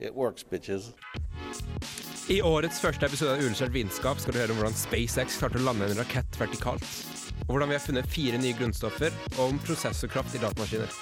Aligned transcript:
it 0.00 0.14
works, 0.14 0.44
bitches. 0.44 0.92
I 2.28 2.42
årets 2.42 2.80
første 2.80 3.06
episode 3.06 3.32
av 3.32 3.40
Uillustrert 3.40 3.72
vitenskap 3.72 4.20
skal 4.20 4.34
du 4.36 4.40
høre 4.42 4.52
om 4.52 4.60
hvordan 4.60 4.76
SpaceX 4.76 5.38
klarte 5.40 5.60
å 5.60 5.64
lande 5.64 5.88
en 5.88 6.00
rakett 6.02 6.36
vertikalt. 6.40 6.84
Og 7.46 7.54
hvordan 7.54 7.70
vi 7.72 7.78
har 7.78 7.84
funnet 7.84 8.10
fire 8.12 8.40
nye 8.40 8.56
grunnstoffer, 8.58 9.14
og 9.38 9.44
om 9.46 9.62
prosessorkraft 9.64 10.36
i 10.36 10.42
datamaskiner. 10.42 10.92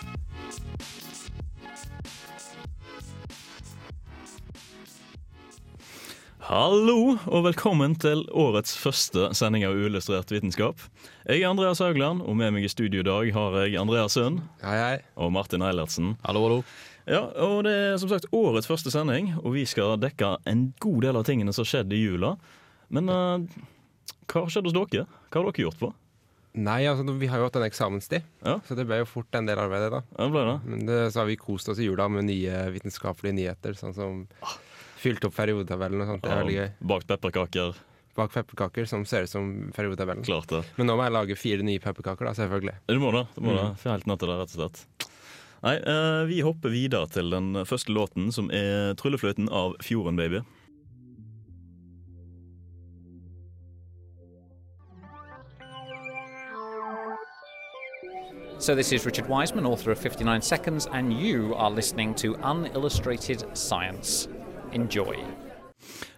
Hallo, 6.47 7.17
og 7.27 7.41
velkommen 7.49 7.97
til 7.99 8.21
årets 8.31 8.77
første 8.79 9.33
sending 9.35 9.65
av 9.67 9.75
Uillustrert 9.75 10.31
vitenskap. 10.31 10.79
Jeg 11.27 11.43
er 11.43 11.51
Andreas 11.51 11.83
Haugland, 11.83 12.23
og 12.23 12.39
med 12.39 12.55
meg 12.55 12.69
i 12.69 12.71
studio 12.71 13.03
i 13.03 13.09
dag 13.09 13.33
har 13.35 13.57
jeg 13.65 13.81
Andreas 13.81 14.15
Sund 14.15 14.45
Hei, 14.63 14.77
hei. 14.79 14.99
og 15.19 15.35
Martin 15.35 15.67
Eilertsen. 15.67 16.15
Hallo, 16.23 16.45
hallo. 16.47 16.61
Ja, 17.07 17.21
og 17.45 17.63
Det 17.65 17.73
er 17.73 17.97
som 18.03 18.11
sagt 18.11 18.27
årets 18.35 18.67
første 18.67 18.91
sending, 18.91 19.33
og 19.45 19.53
vi 19.55 19.65
skal 19.69 19.97
dekke 20.03 20.37
en 20.51 20.73
god 20.83 21.03
del 21.07 21.17
av 21.21 21.25
tingene 21.29 21.53
som 21.55 21.63
har 21.63 21.71
skjedd 21.71 21.93
i 21.95 22.01
jula. 22.03 22.33
Men 22.91 23.09
uh, 23.09 23.39
hva 24.27 24.43
har 24.43 24.51
skjedd 24.51 24.67
hos 24.67 24.75
dere? 24.75 25.07
Hva 25.31 25.41
har 25.43 25.49
dere 25.53 25.65
gjort 25.69 25.79
på? 25.81 25.93
Nei, 26.57 26.87
altså, 26.89 27.05
vi 27.21 27.27
har 27.29 27.39
jo 27.43 27.47
hatt 27.51 27.57
en 27.61 27.67
eksamenstid, 27.67 28.23
Ja. 28.43 28.55
så 28.65 28.75
det 28.79 28.87
ble 28.89 29.03
jo 29.03 29.09
fort 29.11 29.35
en 29.37 29.45
del 29.47 29.59
arbeid. 29.61 29.91
da. 29.93 30.01
Ja, 30.17 30.25
det 30.25 30.33
ble 30.33 30.45
det? 30.49 30.55
Men 30.73 30.87
det, 30.89 31.01
så 31.13 31.21
har 31.21 31.27
vi 31.29 31.37
kost 31.37 31.69
oss 31.69 31.79
i 31.79 31.85
jula 31.85 32.07
med 32.09 32.25
nye 32.31 32.63
vitenskapelige 32.73 33.37
nyheter, 33.37 33.77
sånn 33.77 33.93
som 33.95 34.23
fylt 34.97 35.23
opp 35.29 35.35
periodetabellen 35.37 36.01
og 36.01 36.09
sånt. 36.09 36.23
Det 36.25 36.33
er 36.33 36.41
veldig 36.41 36.57
gøy. 36.57 36.71
Bakt 36.95 37.07
pepperkaker. 37.13 37.77
Bak 38.17 38.33
pepperkaker 38.33 38.87
som 38.89 39.05
ser 39.05 39.27
ut 39.27 39.29
som 39.29 39.51
periodetabellen. 39.77 40.25
Klart 40.25 40.49
det. 40.49 40.63
Men 40.79 40.89
nå 40.89 40.97
må 40.97 41.05
jeg 41.05 41.13
lage 41.13 41.37
fire 41.37 41.63
nye 41.69 41.79
pepperkaker, 41.85 42.25
da, 42.25 42.33
selvfølgelig. 42.39 42.79
Du 42.89 42.99
må 43.05 43.13
det. 43.13 43.27
du 43.37 43.43
må 43.45 43.53
Mm. 43.53 43.59
det. 43.77 43.85
Helt 43.85 44.07
natt 44.09 44.19
til 44.25 44.29
det, 44.33 44.39
rett 44.41 44.57
og 44.57 44.63
slett. 44.63 44.85
Nei, 45.67 45.77
eh, 45.77 46.25
Vi 46.27 46.41
hopper 46.47 46.71
videre 46.71 47.09
til 47.11 47.31
den 47.31 47.65
første 47.67 47.91
låten, 47.91 48.33
som 48.33 48.51
er 48.51 48.95
'Tryllefløyten' 48.95 49.51
av 49.51 49.75
Fjorden 49.83 50.17
Baby. 50.17 50.41
So, 58.59 58.75
this 58.75 58.93
is 58.93 59.07
Richard 59.07 59.29
Wiseman, 59.29 59.67
author 59.67 59.91
of 59.91 59.99
59 59.99 60.43
Seconds, 60.43 60.87
and 60.93 61.13
you 61.13 61.55
are 61.55 61.71
listening 61.71 62.15
to 62.15 62.37
Unillustrated 62.37 63.45
Science. 63.55 64.29
Enjoy. 64.73 65.17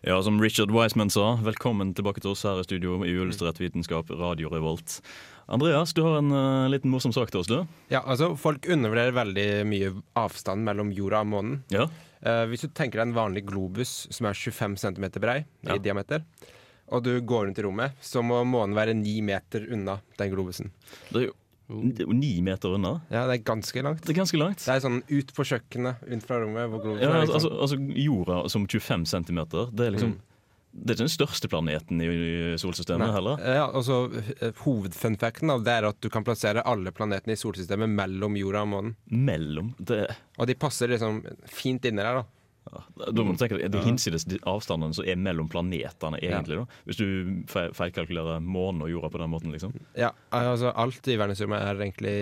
Ja, 0.02 0.22
som 0.22 0.40
Richard 0.40 0.70
Wiseman 0.70 1.10
sa, 1.10 1.36
velkommen 1.42 1.94
tilbake 1.94 2.20
til 2.20 2.30
oss 2.30 2.42
her 2.42 2.60
i 2.60 2.64
studio 2.64 3.04
i 3.04 3.16
Uillustrert 3.16 3.60
vitenskap, 3.60 4.10
Radio 4.10 4.48
Revolt. 4.48 5.00
Andreas, 5.48 5.94
du 5.96 6.02
har 6.04 6.18
en 6.20 6.32
uh, 6.32 6.68
liten 6.68 6.90
morsom 6.92 7.12
sak 7.16 7.30
til 7.32 7.40
oss, 7.40 7.48
du. 7.48 7.62
Ja, 7.92 8.02
altså, 8.04 8.34
Folk 8.36 8.66
undervurderer 8.68 9.14
veldig 9.16 9.46
mye 9.68 9.94
avstand 10.20 10.64
mellom 10.66 10.90
jorda 10.92 11.22
og 11.24 11.30
månen. 11.32 11.58
Ja. 11.72 11.86
Uh, 12.20 12.44
hvis 12.50 12.66
du 12.66 12.68
tenker 12.76 13.00
deg 13.00 13.08
en 13.08 13.16
vanlig 13.16 13.46
globus 13.48 13.94
som 14.12 14.28
er 14.28 14.36
25 14.36 14.76
cm 14.82 15.08
brei 15.22 15.38
Ja. 15.64 15.76
i 15.78 15.80
diameter, 15.80 16.24
og 16.92 17.04
du 17.04 17.14
går 17.20 17.46
rundt 17.48 17.58
i 17.60 17.64
rommet, 17.64 17.96
så 18.04 18.20
må 18.24 18.42
månen 18.48 18.76
være 18.76 18.94
ni 18.96 19.20
meter 19.24 19.64
unna 19.72 19.98
den 20.20 20.32
globusen. 20.34 20.70
Det 21.12 21.24
er 21.26 21.30
jo 21.30 22.12
ni 22.16 22.38
meter 22.44 22.76
unna. 22.78 22.94
Ja, 23.12 23.26
det 23.28 23.38
er 23.38 23.44
ganske 23.44 23.82
langt. 23.84 24.04
Det 24.04 24.14
er 24.14 24.20
ganske 24.22 24.40
langt. 24.40 24.62
Det 24.64 24.72
er 24.72 24.80
sånn 24.84 25.02
ut 25.04 25.34
på 25.36 25.44
kjøkkenet, 25.44 26.00
ut 26.08 26.24
fra 26.24 26.38
rommet, 26.40 26.64
Ja, 27.00 27.10
er. 27.10 27.26
Liksom. 27.26 27.34
altså, 27.36 27.50
altså 27.60 27.76
Jorda 28.04 28.38
som 28.48 28.64
25 28.68 29.04
cm, 29.04 29.42
det 29.76 29.86
er 29.86 29.92
liksom 29.96 30.14
Mm. 30.16 30.24
Det 30.78 30.92
er 30.92 30.96
ikke 30.96 31.06
den 31.08 31.12
største 31.12 31.48
planeten 31.50 32.00
i 32.04 32.08
solsystemet 32.60 33.06
Nei. 33.08 33.12
heller. 33.16 33.42
Ja, 33.58 33.66
og 33.74 33.82
så 33.86 33.98
eh, 34.38 34.52
Hovedfunfacten 34.62 35.52
det 35.66 35.74
er 35.74 35.88
at 35.90 36.00
du 36.04 36.08
kan 36.12 36.24
plassere 36.26 36.62
alle 36.68 36.92
planetene 36.94 37.34
i 37.34 37.40
solsystemet 37.40 37.90
mellom 37.90 38.36
jorda 38.38 38.62
og 38.64 38.72
månen. 38.72 38.96
Mellom 39.10 39.72
det, 39.78 40.04
Og 40.38 40.46
de 40.50 40.54
passer 40.58 40.92
liksom 40.92 41.22
fint 41.50 41.84
inni 41.88 42.02
der, 42.04 42.20
da. 42.20 42.24
ja, 42.70 42.82
Da 43.10 43.24
må 43.24 43.34
du 43.34 43.40
tenke 43.42 43.58
deg 43.58 43.72
de 43.74 43.82
hinsides 43.84 44.26
avstanden 44.48 44.94
som 44.96 45.06
er 45.08 45.18
mellom 45.18 45.48
planetene, 45.50 46.20
egentlig. 46.22 46.60
da 46.62 46.82
Hvis 46.86 47.00
du 47.00 47.06
feilkalkulerer 47.48 48.42
månen 48.44 48.86
og 48.86 48.92
jorda 48.92 49.10
på 49.14 49.22
den 49.22 49.32
måten, 49.34 49.54
liksom. 49.54 49.74
Ja, 49.98 50.12
altså 50.30 50.70
Alt 50.78 51.08
i 51.10 51.18
verdensrommet 51.18 51.64
er 51.64 51.82
egentlig 51.82 52.16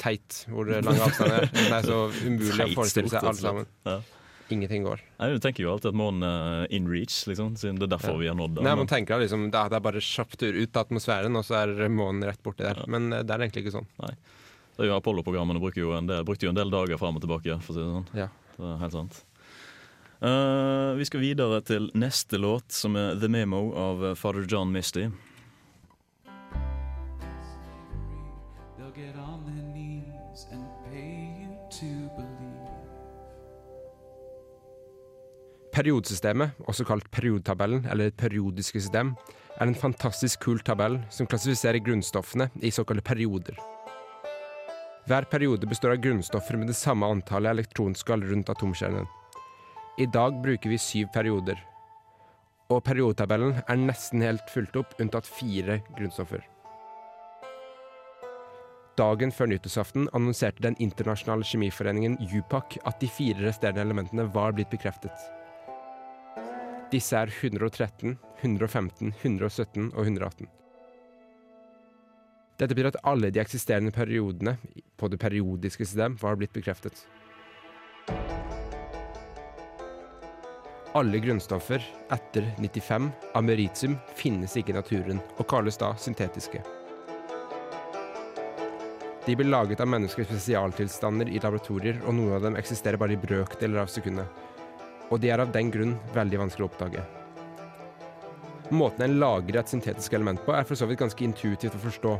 teit, 0.00 0.44
hvor 0.48 0.70
lang 0.70 0.96
avstand 0.96 1.34
er. 1.42 1.50
Det 1.52 1.72
er 1.82 1.90
så 1.92 2.04
umulig 2.24 2.70
å 2.70 2.78
forestille 2.80 3.12
seg 3.12 3.28
alt 3.32 3.42
sammen. 3.44 3.68
Ja. 3.88 4.00
Ingenting 4.52 4.84
går. 4.86 5.00
Nei, 5.18 5.28
Du 5.34 5.38
tenker 5.38 5.62
jo 5.64 5.72
alltid 5.72 5.90
at 5.92 5.98
månen 5.98 6.24
er 6.24 6.72
in 6.74 6.88
reach, 6.88 7.26
liksom, 7.28 7.54
siden 7.60 7.78
det 7.78 7.88
er 7.88 7.96
derfor 7.96 8.14
Ja. 8.16 8.18
vi 8.22 8.28
har 8.28 8.34
nådd 8.38 8.54
det. 8.56 8.64
Nei, 8.64 8.74
Man 8.74 8.86
tenker 8.86 9.20
liksom, 9.20 9.50
det 9.50 9.58
er 9.60 9.68
det 9.68 9.82
bare 9.82 10.00
kjapp 10.00 10.36
tur 10.36 10.52
ut 10.52 10.76
av 10.76 10.86
atmosfæren, 10.86 11.36
og 11.36 11.44
så 11.44 11.54
er 11.62 11.88
månen 11.88 12.24
rett 12.24 12.42
borti 12.42 12.64
der. 12.64 12.76
Ja. 12.80 12.84
Men 12.88 13.12
eh, 13.12 13.22
det 13.22 13.30
er 13.34 13.44
egentlig 13.44 13.66
ikke 13.66 13.78
sånn. 13.78 13.88
Det 13.98 14.86
er 14.86 14.90
jo 14.92 14.96
Apollo-programmene 14.96 15.60
bruker 15.60 15.82
jo 15.82 15.92
en 15.92 16.06
del, 16.06 16.24
jo 16.24 16.48
en 16.48 16.54
del 16.54 16.70
dager 16.70 16.98
fram 16.98 17.16
og 17.16 17.22
tilbake. 17.22 17.60
for 17.60 17.72
å 17.72 17.76
si 17.76 17.82
det 17.82 17.94
sånn. 17.96 18.08
Ja. 18.14 18.28
Det 18.56 18.64
er 18.64 18.78
helt 18.78 18.92
sant. 18.92 19.24
Uh, 20.18 20.94
vi 20.98 21.04
skal 21.06 21.20
videre 21.20 21.60
til 21.62 21.90
neste 21.94 22.38
låt, 22.38 22.72
som 22.72 22.96
er 22.96 23.14
'The 23.14 23.28
Memo' 23.28 23.74
av 23.76 24.16
Father 24.16 24.42
John 24.42 24.72
Misty. 24.72 25.10
Periodesystemet, 35.78 36.56
også 36.66 36.82
kalt 36.82 37.06
periodetabellen, 37.14 37.84
eller 37.86 38.08
det 38.08 38.18
periodiske 38.18 38.80
system, 38.80 39.12
er 39.60 39.68
en 39.68 39.78
fantastisk 39.78 40.40
kul 40.42 40.58
tabell 40.66 40.96
som 41.14 41.28
klassifiserer 41.30 41.78
grunnstoffene 41.86 42.48
i 42.66 42.72
såkalte 42.74 43.04
perioder. 43.06 43.54
Hver 45.06 45.28
periode 45.30 45.70
består 45.70 45.94
av 45.94 46.02
grunnstoffer 46.02 46.58
med 46.58 46.72
det 46.72 46.76
samme 46.76 47.06
antallet 47.06 47.54
elektronskall 47.54 48.26
rundt 48.26 48.50
atomkjernen. 48.50 49.06
I 50.02 50.10
dag 50.10 50.42
bruker 50.42 50.74
vi 50.74 50.82
syv 50.82 51.12
perioder, 51.14 51.62
og 52.74 52.82
periodetabellen 52.84 53.62
er 53.62 53.78
nesten 53.78 54.26
helt 54.26 54.50
fulgt 54.50 54.82
opp, 54.82 54.98
unntatt 54.98 55.30
fire 55.30 55.78
grunnstoffer. 55.94 56.42
Dagen 58.98 59.30
før 59.30 59.54
nyttårsaften 59.54 60.10
annonserte 60.10 60.64
Den 60.66 60.74
internasjonale 60.82 61.46
kjemiforeningen 61.46 62.18
UPAC 62.18 62.80
at 62.82 62.98
de 62.98 63.06
fire 63.06 63.46
resterende 63.46 63.86
elementene 63.86 64.26
var 64.34 64.58
blitt 64.58 64.74
bekreftet. 64.74 65.37
Disse 66.88 67.18
er 67.20 67.28
113, 67.28 68.14
115, 68.40 69.12
117 69.20 69.90
og 69.92 70.06
118. 70.06 70.48
Dette 72.58 72.74
betyr 72.74 72.88
at 72.88 72.96
alle 73.06 73.28
de 73.30 73.42
eksisterende 73.42 73.92
periodene 73.92 74.56
på 74.96 75.10
det 75.12 75.20
periodiske 75.20 75.84
system 75.84 76.16
var 76.22 76.38
blitt 76.40 76.56
bekreftet. 76.56 77.04
Alle 80.96 81.20
grunnstoffer 81.20 81.84
etter 82.10 82.48
95 82.56 83.12
ameritium 83.36 83.98
finnes 84.16 84.56
ikke 84.56 84.72
i 84.72 84.78
naturen, 84.78 85.20
og 85.36 85.46
kalles 85.46 85.76
da 85.78 85.92
syntetiske. 86.00 86.64
De 89.28 89.36
blir 89.36 89.52
laget 89.52 89.84
av 89.84 89.92
menneskers 89.92 90.30
spesialtilstander 90.32 91.28
i 91.28 91.36
laboratorier, 91.36 92.00
og 92.08 92.16
noen 92.16 92.38
av 92.38 92.48
dem 92.48 92.56
eksisterer 92.56 92.96
bare 92.96 93.12
i 93.12 93.20
brøkdeler 93.20 93.84
av 93.84 93.92
sekundet. 93.92 94.47
Og 95.08 95.20
de 95.20 95.30
er 95.32 95.40
av 95.40 95.52
den 95.52 95.70
grunn 95.72 95.94
veldig 96.14 96.42
vanskelig 96.42 96.66
å 96.66 96.70
oppdage. 96.70 97.04
Måten 98.68 99.06
en 99.06 99.16
lager 99.20 99.56
et 99.56 99.70
syntetisk 99.70 100.12
element 100.12 100.42
på, 100.44 100.52
er 100.52 100.66
for 100.68 100.76
så 100.76 100.88
vidt 100.88 101.00
ganske 101.00 101.24
intuitivt 101.24 101.76
å 101.78 101.84
forstå. 101.86 102.16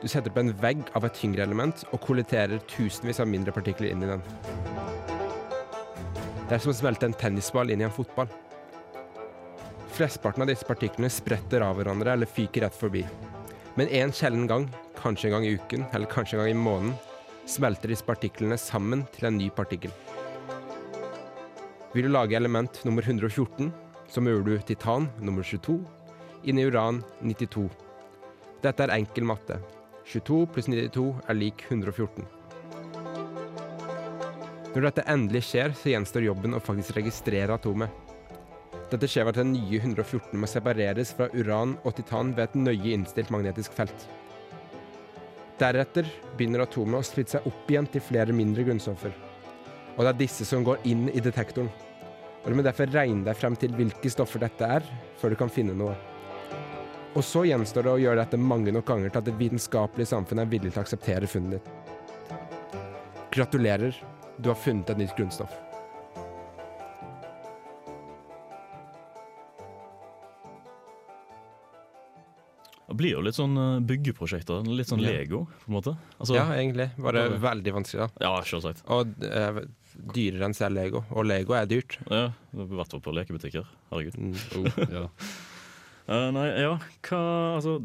Du 0.00 0.06
setter 0.08 0.32
på 0.32 0.40
en 0.44 0.52
vegg 0.62 0.84
av 0.96 1.04
et 1.04 1.16
tyngre 1.18 1.42
element 1.42 1.82
og 1.90 2.00
kolliterer 2.04 2.62
tusenvis 2.70 3.18
av 3.20 3.28
mindre 3.28 3.52
partikler 3.52 3.90
inn 3.90 4.04
i 4.06 4.12
den. 4.12 4.22
Det 6.46 6.56
er 6.56 6.62
som 6.62 6.72
å 6.72 6.78
smelte 6.78 7.10
en 7.10 7.18
tennisball 7.18 7.74
inn 7.74 7.82
i 7.82 7.86
en 7.88 7.94
fotball. 7.94 8.30
Flesteparten 9.94 10.46
av 10.46 10.48
disse 10.48 10.66
partiklene 10.66 11.10
spretter 11.12 11.66
av 11.66 11.76
hverandre 11.76 12.14
eller 12.14 12.30
fyker 12.30 12.64
rett 12.64 12.78
forbi. 12.78 13.04
Men 13.74 13.90
en 14.00 14.14
sjelden 14.14 14.46
gang, 14.50 14.70
kanskje 14.98 15.28
en 15.28 15.36
gang 15.36 15.46
i 15.46 15.52
uken 15.58 15.84
eller 15.90 16.10
kanskje 16.10 16.38
en 16.38 16.44
gang 16.44 16.54
i 16.54 16.62
måneden, 16.62 16.94
smelter 17.50 17.90
disse 17.90 18.06
partiklene 18.06 18.58
sammen 18.58 19.04
til 19.14 19.28
en 19.28 19.38
ny 19.38 19.50
partikkel. 19.54 19.92
Vil 21.92 22.06
du 22.06 22.12
lage 22.12 22.36
element 22.38 22.84
nummer 22.86 23.02
114, 23.02 23.72
så 24.06 24.22
mører 24.22 24.44
du 24.46 24.52
titan 24.62 25.08
nummer 25.18 25.42
22 25.42 25.80
inn 26.46 26.58
i 26.60 26.66
uran 26.68 27.00
92. 27.18 27.64
Dette 28.62 28.84
er 28.84 28.92
enkel 28.94 29.26
matte. 29.26 29.56
22 30.06 30.44
pluss 30.54 30.68
92 30.70 31.08
er 31.26 31.38
lik 31.38 31.64
114. 31.66 32.28
Når 34.70 34.86
dette 34.86 35.04
endelig 35.10 35.42
skjer, 35.48 35.74
så 35.74 35.90
gjenstår 35.90 36.28
jobben 36.28 36.54
å 36.54 36.62
faktisk 36.62 36.94
registrere 37.00 37.56
atomet. 37.58 37.90
Dette 38.90 39.10
skjer 39.10 39.26
ved 39.26 39.34
at 39.34 39.40
den 39.42 39.52
nye 39.56 39.80
114 39.82 40.38
må 40.38 40.46
separeres 40.50 41.10
fra 41.18 41.26
uran 41.34 41.74
og 41.82 41.96
titan 41.98 42.30
ved 42.36 42.52
et 42.52 42.60
nøye 42.68 42.94
innstilt 42.94 43.34
magnetisk 43.34 43.74
felt. 43.74 44.06
Deretter 45.58 46.06
begynner 46.38 46.62
atomet 46.68 47.02
å 47.02 47.06
splitte 47.10 47.34
seg 47.34 47.50
opp 47.50 47.74
igjen 47.74 47.90
til 47.90 48.06
flere 48.06 48.34
mindre 48.34 48.62
grunnstoffer. 48.66 49.12
Og 49.96 50.04
det 50.04 50.10
er 50.14 50.18
disse 50.22 50.46
som 50.48 50.64
går 50.64 50.78
inn 50.88 51.08
i 51.12 51.20
detektoren. 51.22 51.70
Og 52.40 52.48
Du 52.48 52.56
må 52.56 52.62
derfor 52.64 52.88
regne 52.88 53.24
deg 53.26 53.36
frem 53.36 53.56
til 53.60 53.74
hvilke 53.76 54.10
stoffer 54.12 54.40
dette 54.40 54.64
er, 54.78 54.86
før 55.20 55.34
du 55.34 55.36
kan 55.36 55.52
finne 55.52 55.74
noe. 55.76 55.96
Og 57.18 57.24
så 57.26 57.42
gjenstår 57.44 57.84
det 57.84 57.92
å 57.92 58.00
gjøre 58.00 58.22
dette 58.22 58.38
mange 58.38 58.72
nok 58.72 58.86
ganger 58.86 59.10
til 59.10 59.18
at 59.20 59.26
det 59.28 59.34
vitenskapelige 59.40 60.12
samfunnet 60.12 60.46
er 60.46 60.52
villig 60.52 60.70
til 60.72 60.80
å 60.80 60.84
akseptere 60.86 61.28
funnet 61.28 61.58
ditt. 61.58 62.36
Gratulerer, 63.34 63.98
du 64.38 64.48
har 64.52 64.58
funnet 64.58 64.90
et 64.94 65.02
nytt 65.02 65.16
grunnstoff. 65.18 65.52
Det 72.90 72.96
blir 72.98 73.12
jo 73.14 73.20
litt 73.22 73.36
sånn 73.38 73.54
eh, 73.54 73.76
byggeprosjekter. 73.86 74.64
Litt 74.74 74.88
sånn 74.90 75.02
Lego, 75.04 75.44
på 75.62 75.70
en 75.70 75.76
måte. 75.76 75.92
Altså, 76.18 76.34
Ja, 76.34 76.48
egentlig. 76.56 76.88
Bare 76.98 77.28
veldig 77.38 77.74
vanskelig, 77.76 78.08
da. 78.08 78.24
ja, 78.26 78.32
selvsagt. 78.46 78.82
Og 78.90 79.12
eh, 79.22 79.60
dyrere 80.14 80.48
enn 80.48 80.56
selv 80.56 80.78
Lego. 80.78 81.04
Og 81.10 81.28
Lego 81.28 81.56
er 81.58 81.68
dyrt. 81.70 81.98
Ja, 82.10 82.30
I 82.54 82.66
hvert 82.72 82.92
fall 82.92 83.04
på 83.04 83.14
lekebutikker. 83.14 83.68
Herregud. 83.92 84.18
Mm. 84.18 84.90
Ja. 84.90 85.06
Eh, 86.10 86.30
nei, 86.34 86.46
ja, 86.58 86.72
hva 87.06 87.18
Altså, 87.60 87.76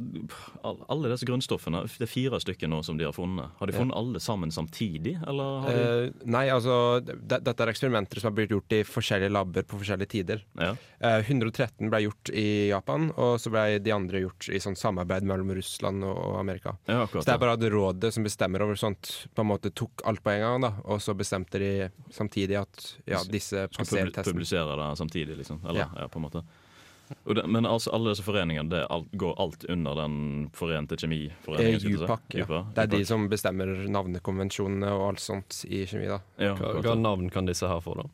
alle 0.90 1.12
disse 1.12 1.28
grunnstoffene, 1.28 1.84
det 1.86 2.08
er 2.08 2.10
fire 2.10 2.40
stykker 2.42 2.70
nå 2.72 2.80
som 2.86 2.98
de 2.98 3.06
har 3.06 3.14
funnet. 3.14 3.52
Har 3.60 3.70
de 3.70 3.74
Ja. 3.76 3.80
funnet 3.84 3.96
alle 4.00 4.20
sammen 4.24 4.50
samtidig, 4.52 5.14
eller 5.28 5.60
har 5.62 5.76
de 5.76 6.08
uh, 6.08 6.26
nei, 6.26 6.46
altså 6.50 6.76
Dette 7.06 7.54
er 7.62 7.72
eksperimenter 7.74 8.20
som 8.20 8.32
har 8.32 8.36
blitt 8.40 8.50
gjort 8.56 8.74
i 8.74 8.82
forskjellige 8.88 9.30
labber 9.30 9.68
på 9.70 9.78
forskjellige 9.78 10.10
tider. 10.16 10.42
Ja. 10.58 10.72
Uh, 11.04 11.22
113 11.22 11.90
ble 11.92 12.02
gjort 12.08 12.34
i 12.34 12.70
Japan, 12.72 13.12
og 13.16 13.38
så 13.44 13.54
ble 13.54 13.78
de 13.86 13.94
andre 13.94 14.24
gjort 14.26 14.50
i 14.50 14.62
sånn 14.64 14.78
samarbeid 14.80 15.22
mellom 15.28 15.54
Russland 15.54 16.04
og, 16.04 16.40
Amerika. 16.40 16.78
Ja, 16.90 17.06
Så 17.06 17.22
det 17.26 17.36
er 17.36 17.38
bare 17.46 17.54
at 17.60 17.70
rådet 17.72 18.14
som 18.14 18.24
bestemmer 18.26 18.62
over 18.66 18.76
sånt, 18.76 19.28
på 19.36 19.46
en 19.46 19.52
måte 19.54 19.70
tok 19.74 20.02
alt 20.06 20.24
på 20.26 20.34
en 20.34 20.42
gang, 20.42 20.62
da. 20.66 20.74
Og 20.86 20.98
så 21.04 21.14
bestemte 21.14 21.60
de 21.62 21.90
samtidig 22.10 22.58
at 22.58 22.96
ja, 23.06 23.22
disse 23.30 23.68
passerer 23.70 24.10
testen. 24.10 24.34
publi 24.34 24.46
publisere 24.46 24.76
det 24.82 24.98
samtidig, 24.98 25.38
liksom. 25.38 25.62
Eller, 25.66 25.86
Ja. 25.86 25.90
ja. 26.00 26.08
på 26.08 26.18
en 26.18 26.26
måte. 26.26 26.44
Og 27.26 27.36
det, 27.38 27.46
men 27.48 27.66
altså, 27.70 27.92
alle 27.94 28.14
disse 28.14 28.26
foreningene, 28.26 28.70
det 28.72 28.82
alt, 28.90 29.12
går 29.14 29.36
alt 29.42 29.66
under 29.70 29.96
den 30.00 30.18
forente 30.58 30.96
Eh, 30.96 31.04
kjemiforeningen? 31.04 31.82
jeg. 31.82 32.02
UPAC, 32.02 32.22
ja. 32.34 32.46
UPA, 32.46 32.66
Det 32.74 32.84
er 32.84 32.92
de 32.98 33.06
som 33.06 33.28
bestemmer 33.30 33.74
navnekonvensjonene 33.90 34.92
og 34.94 35.08
alt 35.12 35.24
sånt 35.24 35.64
i 35.70 35.86
kjemi, 35.86 36.08
da. 36.10 36.20
ja, 36.42 36.56
Hva, 36.58 36.82
hva 36.82 36.96
navn 36.98 37.30
kan 37.30 37.46
disse 37.46 37.68
her 37.70 37.82
få, 37.86 37.96
da? 38.02 38.08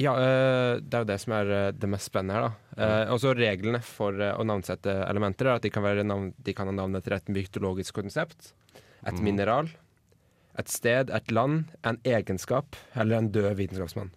Ja, 0.00 0.14
eh, 0.16 0.78
det 0.80 0.94
er 0.96 1.02
jo 1.02 1.10
det 1.10 1.18
som 1.20 1.34
er 1.36 1.50
eh, 1.56 1.72
det 1.76 1.90
mest 1.90 2.08
spennende 2.08 2.38
her, 2.38 2.46
da. 2.46 2.84
Eh, 3.04 3.12
også 3.12 3.34
reglene 3.36 3.82
for 3.84 4.16
eh, 4.16 4.32
å 4.32 4.46
navnsette 4.46 4.94
elementer 5.10 5.50
er 5.50 5.58
at 5.58 5.66
de 5.66 5.72
kan, 5.74 5.84
være 5.84 6.06
navn, 6.06 6.32
de 6.38 6.54
kan 6.56 6.70
ha 6.70 6.72
navn 6.72 6.96
etter 6.96 7.18
et 7.18 7.28
mytologisk 7.28 7.98
konsept, 7.98 8.54
et 9.02 9.18
mm. 9.18 9.24
mineral, 9.26 9.68
et 10.58 10.68
sted, 10.68 11.10
et 11.10 11.30
land, 11.34 11.68
en 11.86 11.98
egenskap 12.04 12.76
eller 12.94 13.18
en 13.18 13.30
død 13.32 13.54
vitenskapsmann. 13.58 14.10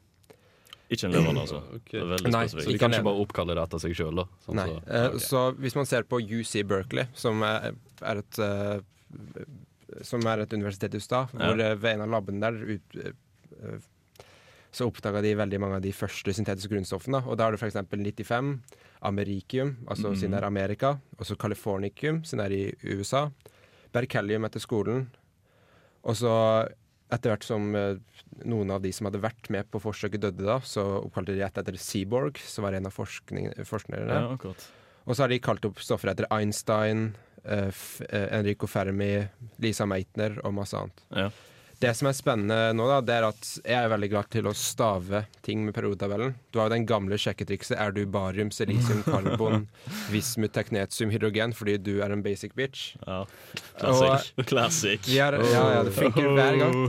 Ikke 0.94 1.10
en 1.10 1.16
levende, 1.16 1.44
altså. 1.44 1.62
Ok. 1.80 1.92
Det 1.92 2.06
veldig 2.14 2.34
Nei, 2.34 2.46
Så 2.52 2.64
de 2.64 2.78
kan 2.82 2.94
ikke 2.94 3.08
bare 3.10 3.26
oppkalle 3.26 3.58
det 3.58 3.66
etter 3.66 3.84
seg 3.84 3.98
sjøl, 3.98 4.22
da? 4.22 4.26
Sånn 4.46 4.60
Nei. 4.60 4.68
så- 4.70 4.80
okay. 4.84 5.20
Så 5.28 5.44
hvis 5.60 5.78
man 5.80 5.90
ser 5.90 6.08
på 6.08 6.22
UC 6.22 6.64
Berkeley, 6.70 7.10
som 7.18 7.44
er, 7.48 7.74
er 8.02 8.24
et 8.24 8.42
eh, 8.44 8.80
som 10.02 10.26
er 10.26 10.44
et 10.44 10.54
universitet 10.54 10.94
i 10.94 11.02
USA, 11.02 11.28
Ja. 11.34 11.48
hvor 11.48 11.60
eh, 11.62 11.76
ved 11.76 11.96
en 11.96 12.06
av 12.08 12.10
labene 12.10 12.40
der 12.42 12.78
ut, 12.78 12.96
eh, 13.04 13.80
så 14.74 14.88
oppdaga 14.90 15.22
de 15.22 15.36
veldig 15.38 15.60
mange 15.62 15.76
av 15.76 15.82
de 15.82 15.92
første 15.94 16.34
syntetiske 16.34 16.72
grunnstoffene. 16.74 17.22
Og 17.28 17.38
da 17.38 17.46
har 17.46 17.52
du 17.52 17.58
f.eks. 17.58 17.76
95, 17.76 18.62
americium, 19.02 19.78
altså 19.86 20.10
mm. 20.10 20.16
siden 20.16 20.32
det 20.32 20.40
er 20.40 20.48
Amerika, 20.48 21.00
og 21.20 21.26
så 21.26 21.38
californicum, 21.38 22.24
siden 22.24 22.42
det 22.42 22.46
er 22.48 22.56
i 22.58 22.96
USA, 22.98 23.28
berkelium 23.94 24.46
etter 24.46 24.64
skolen, 24.64 25.12
og 26.04 26.18
så 26.18 26.34
etter 27.12 27.34
hvert 27.34 27.46
som 27.46 27.74
eh, 27.78 27.98
noen 28.48 28.72
av 28.74 28.82
de 28.84 28.92
som 28.96 29.10
hadde 29.10 29.22
vært 29.24 29.50
med 29.54 29.68
på 29.72 29.82
forsøket 29.84 30.24
døde 30.24 30.46
da, 30.48 30.60
så 30.66 30.86
oppkalte 31.02 31.36
de 31.36 31.44
et 31.46 31.60
etter 31.60 31.78
Seaborg, 31.80 32.40
som 32.40 32.66
var 32.66 32.78
en 32.78 32.90
av 32.90 32.96
forskerne. 32.96 33.54
Ja. 34.08 34.54
Og 35.04 35.16
så 35.16 35.26
har 35.26 35.34
de 35.34 35.42
kalt 35.44 35.66
opp 35.68 35.82
stoffer 35.84 36.14
etter 36.14 36.30
Einstein, 36.34 37.12
eh, 37.44 37.70
eh, 38.10 38.28
Enrico 38.40 38.70
Fermi, 38.70 39.16
Lisa 39.64 39.88
Meitner 39.90 40.40
og 40.44 40.56
masse 40.62 40.80
annet. 40.80 41.04
Ja. 41.12 41.30
Det 41.84 41.92
som 42.00 42.08
er 42.08 42.16
spennende 42.16 42.58
nå, 42.78 42.86
da, 42.88 43.02
det 43.04 43.16
er 43.18 43.26
at 43.28 43.48
jeg 43.60 43.76
er 43.76 43.90
veldig 43.92 44.08
glad 44.14 44.30
til 44.32 44.48
å 44.48 44.54
stave 44.56 45.26
ting 45.44 45.66
med 45.66 45.76
periodetabellen. 45.76 46.32
Du 46.54 46.62
har 46.62 46.70
jo 46.70 46.76
den 46.78 46.86
gamle 46.88 47.18
sjekketrikset. 47.20 47.76
Er 47.76 47.92
du 47.92 48.06
barium, 48.08 48.54
silisium, 48.56 49.02
karbon, 49.10 49.66
vismut, 50.14 50.54
teknetium, 50.56 51.12
hydrogen 51.12 51.52
fordi 51.58 51.76
du 51.84 51.98
er 52.06 52.16
en 52.16 52.24
basic 52.24 52.56
bitch? 52.56 52.94
Ja. 53.04 53.26
Classic. 54.48 55.12
Ja, 55.12 55.34
ja, 55.36 55.84
det 55.84 55.92
funker 55.98 56.32
hver 56.38 56.62
gang. 56.62 56.80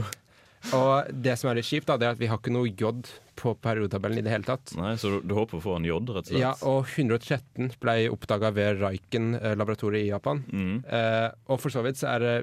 Og 0.73 1.11
det 1.11 1.35
som 1.37 1.51
er 1.51 1.59
litt 1.59 1.67
kjipt, 1.67 1.89
da, 1.91 1.99
det 1.99 2.07
er 2.07 2.15
at 2.15 2.21
vi 2.21 2.29
har 2.31 2.39
ikke 2.39 2.53
noe 2.55 2.71
J 2.71 2.89
på 3.35 3.51
periodetabellen 3.61 4.21
i 4.21 4.23
det 4.25 4.31
hele 4.31 4.47
tatt. 4.47 4.71
Nei, 4.79 4.95
Så 4.97 5.11
du, 5.11 5.17
du 5.27 5.35
håper 5.37 5.59
å 5.59 5.63
få 5.63 5.75
en 5.77 5.85
J, 5.85 5.99
rett 6.07 6.23
og 6.23 6.31
slett? 6.31 6.41
Ja, 6.41 6.53
og 6.65 6.87
113 6.87 7.75
ble 7.83 7.97
oppdaga 8.13 8.53
ved 8.55 8.79
Raiken-laboratoriet 8.81 10.07
i 10.07 10.13
Japan. 10.13 10.41
Mm. 10.47 10.77
Eh, 10.87 11.27
og 11.51 11.59
for 11.61 11.73
så 11.75 11.83
vidt 11.85 11.99
så 11.99 12.15
er 12.15 12.23
det 12.23 12.35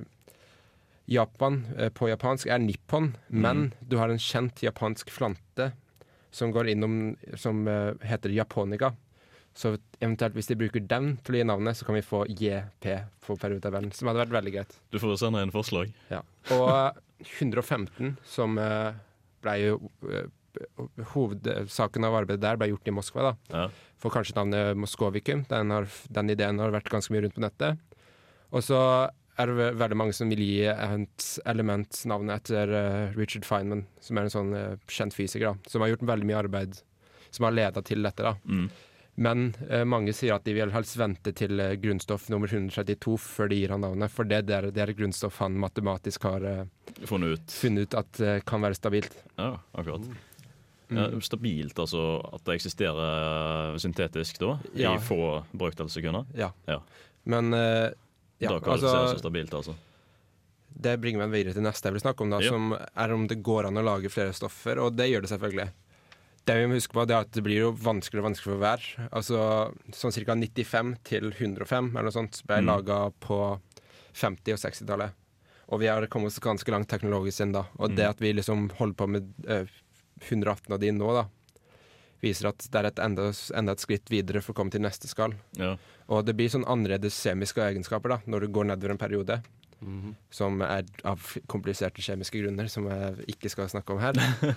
Japan 1.10 1.62
eh, 1.76 1.90
på 1.94 2.08
japansk 2.10 2.50
er 2.50 2.60
nippon, 2.62 3.12
men 3.28 3.70
du 3.88 3.98
har 3.98 4.12
en 4.12 4.20
kjent 4.20 4.62
japansk 4.62 5.10
flante 5.10 5.72
som 6.32 6.52
går 6.52 6.70
innom 6.72 7.16
som 7.36 7.66
eh, 7.68 7.92
heter 8.08 8.32
japonica. 8.32 8.94
Så 9.54 9.74
eventuelt 10.00 10.36
hvis 10.38 10.48
de 10.48 10.56
bruker 10.56 10.84
den 10.88 11.16
til 11.20 11.36
å 11.36 11.40
gi 11.42 11.48
navnet, 11.48 11.76
så 11.76 11.84
kan 11.84 11.98
vi 11.98 12.04
få 12.06 12.22
JP 12.30 12.86
på 13.26 13.36
periodetabellen. 13.36 13.92
Som 13.92 14.08
hadde 14.08 14.22
vært 14.22 14.36
veldig 14.38 14.54
greit. 14.54 14.78
Du 14.94 14.96
får 15.02 15.18
sende 15.20 15.42
inn 15.44 15.52
forslag. 15.52 15.92
Ja. 16.08 16.22
Og 16.56 17.02
115, 17.26 18.14
som 18.24 18.56
eh, 18.60 18.94
ble 19.44 19.58
jo 19.60 19.80
Hovedsaken 21.14 22.04
av 22.04 22.16
arbeidet 22.18 22.42
der 22.42 22.58
ble 22.60 22.66
gjort 22.68 22.88
i 22.90 22.92
Moskva, 22.92 23.30
da. 23.30 23.56
Ja. 23.56 23.92
Får 24.02 24.12
kanskje 24.18 24.36
navnet 24.36 24.76
Moskovikum. 24.76 25.46
Den, 25.48 25.72
har, 25.72 25.86
den 26.12 26.32
ideen 26.32 26.60
har 26.60 26.74
vært 26.74 26.90
ganske 26.92 27.14
mye 27.14 27.22
rundt 27.24 27.36
på 27.36 27.44
nettet. 27.44 27.80
Og 28.52 28.64
så 28.66 28.80
er 29.38 29.46
det 29.48 29.54
ve- 29.56 29.72
veldig 29.80 29.96
mange 29.96 30.12
som 30.16 30.28
vil 30.28 30.42
gi 30.44 30.62
element 31.48 32.02
navnet 32.10 32.42
etter 32.42 32.72
uh, 32.72 33.16
Richard 33.16 33.44
Feynman, 33.48 33.86
som 34.00 34.18
er 34.20 34.28
en 34.28 34.34
sånn 34.34 34.54
uh, 34.54 34.74
kjent 34.92 35.14
fysiker, 35.16 35.52
da, 35.54 35.70
som 35.72 35.80
har 35.84 35.92
gjort 35.94 36.02
veldig 36.10 36.26
mye 36.28 36.40
arbeid 36.44 36.80
som 37.32 37.46
har 37.48 37.54
leda 37.56 37.80
til 37.82 38.02
dette. 38.04 38.22
da. 38.26 38.34
Mm. 38.44 38.66
Men 39.22 39.46
uh, 39.70 39.84
mange 39.88 40.12
sier 40.16 40.34
at 40.36 40.44
de 40.44 40.54
vil 40.56 40.72
helst 40.72 40.96
vente 41.00 41.32
til 41.36 41.60
grunnstoff 41.80 42.28
nummer 42.32 42.48
132 42.52 43.16
før 43.20 43.48
de 43.52 43.60
gir 43.62 43.72
han 43.74 43.80
navnet, 43.84 44.12
for 44.12 44.28
det, 44.28 44.42
det, 44.50 44.58
er, 44.58 44.68
det 44.72 44.84
er 44.84 44.92
grunnstoff 44.98 45.40
han 45.44 45.56
matematisk 45.60 46.28
har 46.28 46.46
Funnet 47.08 47.38
ut. 47.40 47.56
funnet 47.56 47.88
ut 47.88 47.98
at 48.02 48.20
kan 48.48 48.60
være 48.64 48.76
stabilt. 48.76 49.16
Ja, 49.40 49.54
akkurat. 49.72 50.04
Mm. 50.12 50.20
Ja, 50.92 51.06
stabilt, 51.24 51.78
altså 51.80 52.02
at 52.36 52.42
det 52.44 52.58
eksisterer 52.58 53.78
syntetisk 53.80 54.36
da, 54.42 54.58
Ja. 54.76 54.92
i 54.92 55.00
få 55.00 55.40
brøkdelssekunder. 55.56 56.26
Ja. 56.36 56.50
Ja. 56.68 56.82
Men 57.24 57.48
eh, 57.56 57.94
ja, 58.42 58.50
da 58.50 58.60
kvalifiserer 58.60 58.98
altså, 59.06 59.14
altså, 59.14 59.22
stabilt, 59.22 59.54
altså. 59.54 59.74
det 60.82 60.96
bringer 61.00 61.22
meg 61.26 61.30
videre 61.36 61.54
til 61.54 61.62
neste 61.66 61.88
jeg 61.88 61.94
vil 61.96 62.02
snakke 62.04 62.24
om, 62.24 62.30
da, 62.32 62.40
Ja. 62.42 62.50
som 62.50 62.72
er 62.74 63.12
om 63.14 63.26
det 63.28 63.42
går 63.44 63.66
an 63.68 63.78
å 63.80 63.84
lage 63.84 64.10
flere 64.10 64.32
stoffer, 64.34 64.78
og 64.82 64.96
det 64.96 65.08
gjør 65.10 65.22
det 65.26 65.30
selvfølgelig. 65.30 65.68
Det 66.44 66.54
vi 66.58 66.66
må 66.66 66.74
huske 66.74 66.92
på, 66.96 67.06
det 67.06 67.14
er 67.14 67.20
at 67.22 67.30
det 67.36 67.42
blir 67.44 67.60
jo 67.60 67.72
vanskeligere 67.72 68.24
og 68.24 68.28
vanskeligere 68.32 68.58
for 68.58 68.62
hver. 68.64 69.08
Altså 69.12 69.36
sånn 69.94 70.10
ca. 70.26 70.34
95 70.34 70.96
til 71.04 71.30
105 71.30 71.90
eller 71.94 72.02
noe 72.08 72.10
sånt 72.16 72.42
ble 72.48 72.56
Mm. 72.62 72.66
laga 72.66 73.12
på 73.20 73.60
50- 74.12 74.52
og 74.52 74.58
60-tallet. 74.58 75.12
Og 75.70 75.78
vi 75.80 75.86
har 75.86 76.04
kommet 76.08 76.26
oss 76.32 76.40
ganske 76.40 76.66
langt 76.68 76.88
teknologisk 76.88 77.38
siden 77.38 77.52
da. 77.52 77.64
Og 77.78 77.90
Mm. 77.90 77.96
det 77.96 78.04
at 78.08 78.18
vi 78.18 78.32
liksom 78.32 78.70
holder 78.72 78.94
på 78.94 79.08
med 79.08 79.32
eh, 79.46 79.66
118 80.20 80.72
av 80.72 80.80
de 80.80 80.90
nå, 80.90 81.12
da, 81.14 81.28
viser 82.22 82.50
at 82.52 82.68
det 82.70 82.78
er 82.78 82.90
et 82.90 83.02
enda, 83.02 83.30
enda 83.58 83.74
et 83.74 83.82
skritt 83.82 84.12
videre 84.12 84.42
for 84.44 84.54
å 84.54 84.60
komme 84.60 84.74
til 84.74 84.84
neste 84.84 85.10
skall. 85.10 85.34
Ja. 85.58 85.74
Og 86.12 86.24
det 86.26 86.36
blir 86.38 86.52
sånn 86.52 86.68
annerledes 86.70 87.18
kjemiske 87.24 87.64
egenskaper 87.64 88.16
da, 88.16 88.22
når 88.30 88.46
du 88.46 88.54
går 88.54 88.70
nedover 88.70 88.94
en 88.94 89.02
periode. 89.02 89.42
Mhm. 89.82 90.12
Som 90.30 90.60
er 90.62 90.86
av 91.04 91.22
kompliserte 91.50 92.02
kjemiske 92.04 92.38
grunner, 92.38 92.68
som 92.70 92.86
jeg 92.86 93.32
ikke 93.34 93.50
skal 93.50 93.70
snakke 93.72 93.96
om 93.96 94.02
her. 94.02 94.14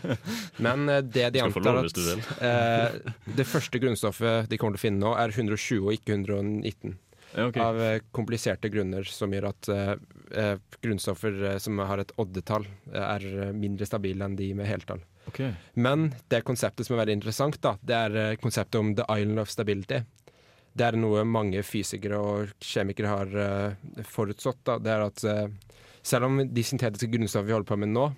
Men 0.65 0.89
eh, 0.89 1.01
det 1.01 1.31
de 1.34 1.41
antar 1.41 1.81
at 1.81 1.98
eh, 2.38 3.00
Det 3.25 3.48
første 3.50 3.81
grunnstoffet 3.81 4.51
de 4.51 4.60
kommer 4.62 4.77
til 4.77 4.84
å 4.84 4.86
finne 4.86 5.01
nå, 5.01 5.15
er 5.17 5.34
120 5.34 5.81
og 5.81 5.95
ikke 5.98 6.19
119. 6.19 6.93
Ja, 7.36 7.48
ok. 7.50 7.58
Av 7.60 7.82
eh, 7.84 8.01
kompliserte 8.15 8.70
grunner 8.72 9.04
som 9.04 9.34
gjør 9.34 9.50
at 9.50 9.68
eh, 9.72 9.92
eh, 10.39 10.54
grunnstoffer 10.82 11.42
eh, 11.51 11.58
som 11.60 11.82
har 11.84 12.00
et 12.00 12.13
oddetall, 12.22 12.68
er 12.96 13.25
mindre 13.54 13.88
stabile 13.88 14.24
enn 14.24 14.38
de 14.39 14.54
med 14.56 14.70
heltall. 14.70 15.04
Okay. 15.27 15.51
Men 15.74 16.13
det 16.32 16.46
konseptet 16.48 16.88
som 16.88 16.96
er 16.96 17.04
veldig 17.04 17.18
interessant, 17.20 17.58
da, 17.62 17.75
det 17.82 17.98
er 17.98 18.39
konseptet 18.39 18.80
om 18.80 18.94
the 18.96 19.08
island 19.10 19.42
of 19.42 19.51
stability. 19.51 20.00
Det 20.75 20.84
er 20.84 20.98
noe 21.00 21.24
mange 21.27 21.63
fysikere 21.63 22.20
og 22.20 22.51
kjemikere 22.63 23.12
har 23.12 23.36
uh, 23.39 24.01
forutsått. 24.12 24.60
Da. 24.68 24.75
Det 24.84 24.92
er 24.92 25.04
at 25.06 25.24
uh, 25.24 25.77
selv 26.04 26.27
om 26.27 26.42
de 26.44 26.65
syntetiske 26.68 27.10
grunnstoffene 27.13 27.48
vi 27.48 27.56
holder 27.56 27.70
på 27.70 27.77
med 27.80 27.94
nå, 27.96 28.10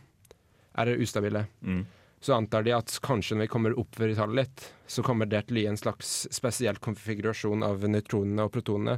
er 0.82 0.94
ustabile. 0.98 1.46
Mm. 1.62 1.84
Så 2.20 2.34
antar 2.34 2.64
de 2.66 2.74
at 2.74 2.92
kanskje 3.06 3.38
når 3.38 3.46
vi 3.46 3.52
kommer 3.54 3.76
oppover 3.78 4.12
i 4.12 4.18
tallet 4.18 4.40
litt, 4.42 4.68
så 4.90 5.04
kommer 5.06 5.30
det 5.30 5.44
til 5.48 5.60
å 5.60 5.62
gi 5.62 5.68
en 5.70 5.80
slags 5.80 6.14
spesiell 6.34 6.80
konfigurasjon 6.82 7.66
av 7.66 7.86
nøytronene 7.86 8.48
og 8.48 8.54
protonene, 8.56 8.98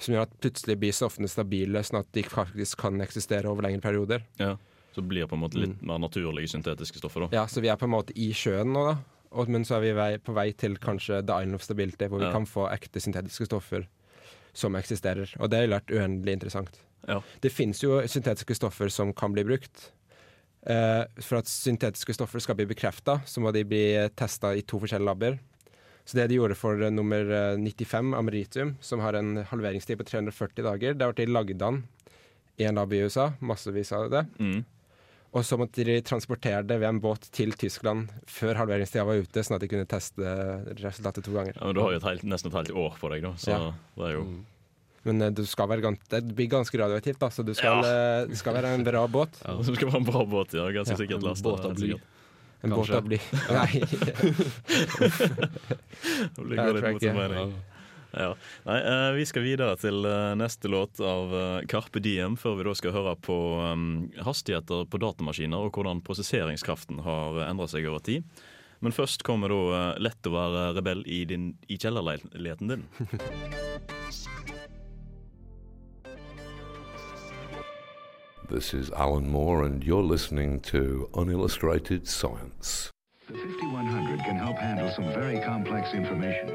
som 0.00 0.14
gjør 0.14 0.24
at 0.26 0.38
plutselig 0.40 0.78
blir 0.80 0.94
stoffene 0.96 1.28
stabile, 1.30 1.82
sånn 1.84 2.00
at 2.00 2.08
de 2.16 2.24
faktisk 2.26 2.80
kan 2.80 3.02
eksistere 3.04 3.50
over 3.50 3.66
lengre 3.66 3.84
perioder. 3.84 4.24
Ja. 4.40 4.54
Så 4.94 5.02
blir 5.02 5.24
det 5.24 5.30
på 5.30 5.36
en 5.36 5.42
måte 5.42 5.58
litt 5.58 5.80
mer 5.82 5.98
naturlige 5.98 6.52
syntetiske 6.52 7.00
stoffer, 7.00 7.26
da. 7.26 7.40
Ja, 7.40 7.46
Så 7.50 7.60
vi 7.60 7.68
er 7.68 7.76
på 7.76 7.88
en 7.88 7.94
måte 7.96 8.14
i 8.14 8.30
sjøen 8.36 8.72
nå, 8.72 8.84
da. 8.92 8.96
Og, 9.34 9.50
men 9.50 9.66
så 9.66 9.76
er 9.76 9.82
vi 9.82 9.92
vei, 9.98 10.10
på 10.22 10.32
vei 10.36 10.52
til 10.54 10.76
kanskje 10.78 11.18
the 11.26 11.34
island 11.42 11.58
of 11.58 11.64
stability, 11.66 12.06
hvor 12.06 12.22
vi 12.22 12.30
kan 12.30 12.46
få 12.46 12.68
ekte 12.70 13.02
syntetiske 13.02 13.48
stoffer 13.48 13.88
som 14.54 14.78
eksisterer. 14.78 15.32
Og 15.40 15.50
det 15.50 15.58
har 15.58 15.66
jeg 15.66 15.72
lært 15.72 15.90
uendelig 15.90 16.36
interessant. 16.38 16.78
Ja. 17.10 17.18
Det 17.42 17.50
fins 17.52 17.82
jo 17.82 17.98
syntetiske 18.06 18.54
stoffer 18.54 18.92
som 18.94 19.10
kan 19.12 19.34
bli 19.34 19.42
brukt. 19.44 19.90
Eh, 20.64 21.04
for 21.20 21.42
at 21.42 21.50
syntetiske 21.50 22.14
stoffer 22.16 22.40
skal 22.40 22.56
bli 22.56 22.66
bekrefta, 22.70 23.18
så 23.28 23.42
må 23.44 23.52
de 23.52 23.64
bli 23.68 23.82
testa 24.16 24.54
i 24.56 24.62
to 24.64 24.80
forskjellige 24.80 25.10
labber. 25.10 25.38
Så 26.04 26.16
det 26.18 26.28
de 26.30 26.38
gjorde 26.38 26.56
for 26.56 26.80
eh, 26.80 26.92
nummer 26.92 27.20
eh, 27.20 27.56
95, 27.60 28.14
ameritium, 28.16 28.74
som 28.80 29.02
har 29.04 29.16
en 29.18 29.42
halveringstid 29.50 30.00
på 30.00 30.06
340 30.08 30.64
dager, 30.64 30.94
det 30.96 31.04
var 31.04 31.12
at 31.16 31.20
de 31.20 31.26
lagde 31.28 31.58
den 31.60 31.82
i 32.60 32.64
en 32.68 32.78
lab 32.78 32.92
i 32.94 33.02
USA, 33.04 33.32
massevis 33.44 33.92
av 33.92 34.08
det. 34.12 34.24
Mm. 34.38 34.62
Og 35.34 35.42
så 35.42 35.56
måtte 35.58 35.82
de 35.84 35.96
transportere 36.06 36.62
det 36.62 36.76
ved 36.78 36.86
en 36.92 37.00
båt 37.02 37.26
til 37.34 37.50
Tyskland 37.58 38.12
før 38.30 38.60
halveringstida 38.60 39.02
var 39.08 39.18
ute, 39.18 39.42
sånn 39.42 39.56
at 39.58 39.64
de 39.64 39.68
kunne 39.72 39.88
teste 39.90 40.34
resultatet 40.78 41.26
to 41.26 41.34
ganger. 41.34 41.56
Ja, 41.58 41.66
men 41.66 41.74
Du 41.74 41.80
har 41.82 41.90
jo 41.96 41.98
et 41.98 42.06
helt, 42.06 42.22
nesten 42.30 42.52
et 42.52 42.58
helt 42.60 42.70
år 42.84 42.94
på 43.00 43.10
deg, 43.10 43.24
da. 43.26 43.32
Så 43.34 43.50
Ja. 43.50 43.72
det 43.98 44.06
er 44.06 44.14
jo 44.14 44.22
Men 45.04 45.20
eh, 45.22 45.30
du 45.36 45.44
skal 45.48 45.68
være 45.68 45.84
gans 45.84 46.00
det 46.10 46.22
blir 46.36 46.48
ganske 46.52 46.78
radioaktivt, 46.80 47.20
da, 47.20 47.28
så 47.30 47.44
du 47.44 47.52
skal, 47.56 47.84
eh, 47.84 48.24
det 48.30 48.38
skal 48.40 48.56
være 48.56 48.72
en 48.78 48.84
bra 48.86 49.04
båt. 49.08 49.36
ja. 49.44 49.54
Det 49.60 49.76
skal 49.76 49.90
være 49.92 50.00
en 50.00 50.08
bra 50.08 50.24
båt, 50.24 50.56
ja. 50.56 50.64
Ganske 50.72 50.96
Ja, 50.96 51.00
sikkert 51.02 51.20
en 51.20 51.28
lasta. 51.28 51.44
båt 51.50 51.64
av 51.68 51.74
bli. 51.76 51.92
En 52.64 52.70
båt 52.72 52.90
av 52.96 53.04
bly. 53.04 53.18
Nei. 53.58 53.82
Det 56.34 56.40
blir 56.40 56.56
går 56.56 56.72
litt 56.78 56.82
tror 56.84 56.92
mot 56.96 57.02
mening. 57.20 57.54
Ja. 58.14 58.30
Nei, 58.64 58.76
eh, 58.78 59.10
vi 59.18 59.24
skal 59.26 59.42
videre 59.42 59.74
til 59.76 60.06
neste 60.38 60.70
låt 60.70 61.00
av 61.02 61.32
Carpe 61.68 62.00
Diem, 62.00 62.36
før 62.38 62.56
vi 62.60 62.66
da 62.68 62.74
skal 62.78 62.94
høre 62.94 63.14
på 63.20 63.36
eh, 63.66 64.22
hastigheter 64.24 64.86
på 64.88 65.00
datamaskiner 65.02 65.66
og 65.68 65.74
hvordan 65.76 66.00
prosesseringskraften 66.06 67.02
har 67.04 67.42
endra 67.48 67.66
seg 67.68 67.90
over 67.90 68.00
tid. 68.06 68.24
Men 68.84 68.92
først 68.92 69.22
kommer 69.24 69.48
da 69.48 69.84
Lett 70.02 70.26
å 70.28 70.32
være 70.34 70.64
rebell 70.76 71.04
i, 71.08 71.24
din, 71.28 71.52
i 71.72 71.76
kjellerleiligheten 71.80 72.68
din. 72.72 72.88
This 78.50 78.74
is 78.74 78.90
Alan 78.90 79.30
Moore, 79.30 79.64
and 79.64 79.82
you're 79.82 80.02
listening 80.02 80.60
to 80.60 81.08
Unillustrated 81.14 82.06
Science. 82.06 82.90
The 83.26 83.38
5100 83.38 84.20
can 84.20 84.36
help 84.36 84.58
handle 84.58 84.90
some 84.94 85.06
very 85.14 85.40
complex 85.40 85.94
information. 85.94 86.52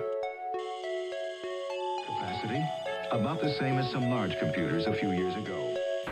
Capacity? 2.05 2.63
About 3.11 3.41
the 3.41 3.51
same 3.57 3.79
as 3.79 3.91
some 3.91 4.11
large 4.11 4.37
computers 4.37 4.85
a 4.85 4.93
few 4.93 5.09
years 5.09 5.33
ago. 5.33 5.57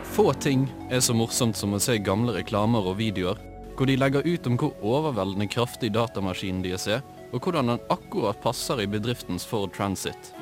Få 0.02 0.32
ting 0.32 0.66
er 0.90 1.00
så 1.00 1.14
morsomt 1.14 1.56
som 1.56 1.74
å 1.74 1.78
se 1.78 1.98
gamle 1.98 2.34
reklamer 2.34 2.82
og 2.82 2.98
videoer, 2.98 3.38
hvor 3.76 3.86
de 3.86 3.96
legger 3.96 4.26
ut 4.26 4.46
om 4.50 4.58
hvor 4.58 4.74
overveldende 4.82 5.46
kraftig 5.46 5.92
datamaskinen 5.94 6.64
deres 6.66 6.88
er, 6.90 7.06
og 7.32 7.44
hvordan 7.44 7.72
den 7.72 7.82
akkurat 7.92 8.40
passer 8.42 8.80
i 8.80 8.86
bedriftens 8.90 9.46
Ford 9.46 9.72
Transit. 9.76 10.32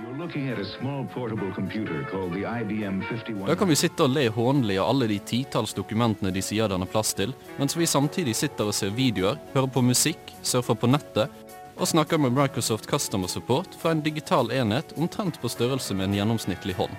Da 3.47 3.57
kan 3.57 3.69
vi 3.69 3.77
sitte 3.77 4.07
og 4.07 4.15
le 4.15 4.29
hånlig 4.33 4.79
av 4.79 4.91
alle 4.93 5.11
de 5.11 5.19
titalls 5.19 5.75
dokumentene 5.77 6.33
de 6.35 6.43
sier 6.45 6.71
den 6.71 6.85
har 6.85 6.93
plass 6.93 7.15
til, 7.19 7.35
mens 7.59 7.77
vi 7.77 7.89
samtidig 7.91 8.37
sitter 8.39 8.71
og 8.71 8.77
ser 8.77 8.95
videoer, 8.97 9.41
hører 9.55 9.73
på 9.73 9.85
musikk, 9.85 10.33
surfer 10.43 10.79
på 10.79 10.91
nettet 10.91 11.45
og 11.77 11.89
snakker 11.89 12.19
med 12.19 12.33
Microsoft 12.33 12.89
Customer 12.89 13.29
Support 13.29 13.77
fra 13.81 13.93
en 13.93 14.01
digital 14.01 14.51
enhet 14.55 14.95
omtrent 14.97 15.41
på 15.43 15.51
størrelse 15.53 15.95
med 15.95 16.09
en 16.09 16.19
gjennomsnittlig 16.21 16.79
hånd. 16.79 16.97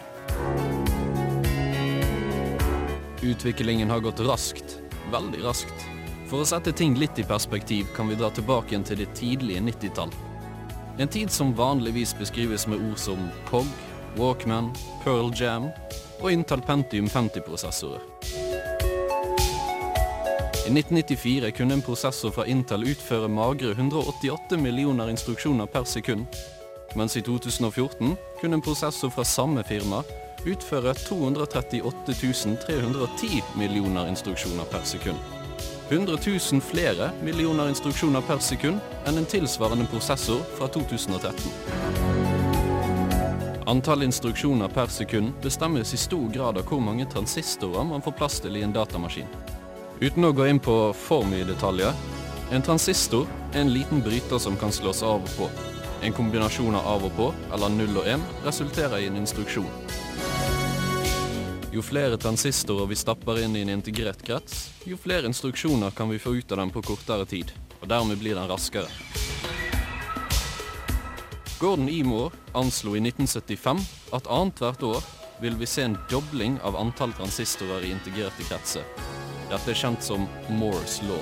Utviklingen 3.26 3.90
har 3.90 4.00
gått 4.06 4.20
raskt. 4.20 4.78
Veldig 5.12 5.42
raskt. 5.44 5.97
For 6.28 6.44
å 6.44 6.48
sette 6.48 6.74
ting 6.76 6.98
litt 7.00 7.20
i 7.20 7.24
perspektiv 7.24 7.88
kan 7.96 8.10
vi 8.12 8.18
dra 8.20 8.28
tilbake 8.36 8.74
igjen 8.74 8.84
til 8.84 9.00
det 9.00 9.14
tidlige 9.16 9.62
90-tall. 9.64 10.12
En 11.00 11.08
tid 11.08 11.32
som 11.32 11.54
vanligvis 11.56 12.12
beskrives 12.20 12.66
med 12.68 12.82
ord 12.84 13.00
som 13.00 13.30
POG, 13.48 13.70
Walkman, 14.18 14.74
Pearl 15.06 15.32
Jam 15.32 15.70
og 16.20 16.32
Intel 16.34 16.64
Pentium 16.68 17.08
50-prosessorer. 17.08 18.04
I 20.68 20.74
1994 20.74 21.54
kunne 21.56 21.78
en 21.78 21.86
prosessor 21.86 22.34
fra 22.36 22.44
Intel 22.52 22.84
utføre 22.92 23.32
magre 23.32 23.72
188 23.78 24.60
millioner 24.60 25.14
instruksjoner 25.14 25.72
per 25.72 25.88
sekund, 25.88 26.28
mens 27.00 27.16
i 27.16 27.24
2014 27.24 28.18
kunne 28.42 28.60
en 28.60 28.66
prosessor 28.66 29.16
fra 29.16 29.24
samme 29.24 29.64
firma 29.64 30.04
utføre 30.44 30.92
238 31.08 32.60
310 32.68 33.42
millioner 33.56 34.12
instruksjoner 34.12 34.68
per 34.68 34.84
sekund. 34.84 35.37
100 35.90 36.18
000 36.52 36.62
flere 36.62 37.12
millioner 37.24 37.70
instruksjoner 37.70 38.22
per 38.22 38.42
sekund 38.44 38.80
enn 39.08 39.18
en 39.18 39.26
tilsvarende 39.26 39.86
prosessor 39.88 40.42
fra 40.58 40.68
2013. 40.68 41.52
Antall 43.68 44.04
instruksjoner 44.04 44.68
per 44.68 44.92
sekund 44.92 45.34
bestemmes 45.44 45.94
i 45.94 45.98
stor 45.98 46.28
grad 46.34 46.60
av 46.60 46.68
hvor 46.68 46.84
mange 46.84 47.08
transistorer 47.12 47.88
man 47.88 48.04
får 48.04 48.18
plass 48.20 48.40
til 48.44 48.60
i 48.60 48.66
en 48.68 48.76
datamaskin. 48.76 49.32
Uten 50.02 50.28
å 50.28 50.34
gå 50.36 50.50
inn 50.52 50.60
på 50.60 50.76
for 50.96 51.24
mye 51.28 51.48
detaljer, 51.48 51.96
en 52.52 52.64
transistor 52.64 53.24
er 53.54 53.64
en 53.64 53.72
liten 53.72 54.04
bryter 54.04 54.40
som 54.44 54.60
kan 54.60 54.72
slås 54.72 55.04
av 55.04 55.24
og 55.24 55.32
på. 55.40 55.48
En 56.04 56.16
kombinasjon 56.16 56.76
av 56.76 56.92
av 56.98 57.08
og 57.08 57.16
på, 57.16 57.32
eller 57.56 57.72
0 57.80 58.04
og 58.04 58.12
1, 58.12 58.28
resulterer 58.46 59.00
i 59.00 59.08
en 59.08 59.24
instruksjon. 59.24 59.72
Jo 61.78 61.84
flere 61.86 62.18
transistorer 62.18 62.88
vi 62.90 62.96
stapper 62.98 63.38
inn 63.44 63.56
i 63.56 63.60
en 63.62 63.70
integrert 63.70 64.24
krets, 64.26 64.72
jo 64.90 64.98
flere 64.98 65.30
instruksjoner 65.30 65.92
kan 65.94 66.10
vi 66.10 66.18
få 66.18 66.32
ut 66.36 66.52
av 66.52 66.58
den 66.58 66.72
på 66.74 66.82
kortere 66.82 67.26
tid, 67.30 67.52
og 67.78 67.84
dermed 67.92 68.18
blir 68.18 68.34
den 68.34 68.48
raskere. 68.50 68.90
Gordon. 71.60 71.92
Moore 72.10 72.32
anslo 72.58 72.96
i 72.98 73.02
1975 73.04 73.84
at 74.18 74.26
annethvert 74.26 74.82
år 74.90 75.06
vil 75.44 75.60
vi 75.60 75.70
se 75.70 75.84
en 75.86 75.98
dobling 76.10 76.56
av 76.66 76.80
antall 76.82 77.14
transistorer 77.14 77.86
i 77.86 77.92
integrerte 77.94 78.48
kretser. 78.50 78.88
Dette 79.52 79.70
er 79.70 79.78
kjent 79.78 80.02
som 80.02 80.26
Moores 80.50 80.98
law. 81.06 81.22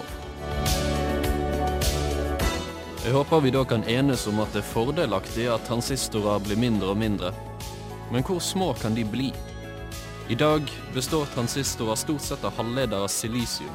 Jeg 3.04 3.12
håper 3.12 3.44
vi 3.44 3.52
da 3.58 3.66
kan 3.68 3.84
enes 3.92 4.24
om 4.32 4.40
at 4.40 4.56
det 4.56 4.64
er 4.64 4.72
fordelaktig 4.72 5.50
at 5.52 5.68
transistorer 5.68 6.40
blir 6.48 6.64
mindre 6.64 6.96
og 6.96 7.04
mindre. 7.04 7.34
Men 8.08 8.24
hvor 8.24 8.40
små 8.40 8.72
kan 8.80 8.96
de 8.96 9.04
bli? 9.04 9.34
I 10.30 10.36
dag 10.36 10.72
består 10.94 11.26
transistorer 11.26 11.96
stort 11.96 12.22
sett 12.22 12.44
av 12.44 12.54
halvledere 12.58 13.08
silisium. 13.08 13.70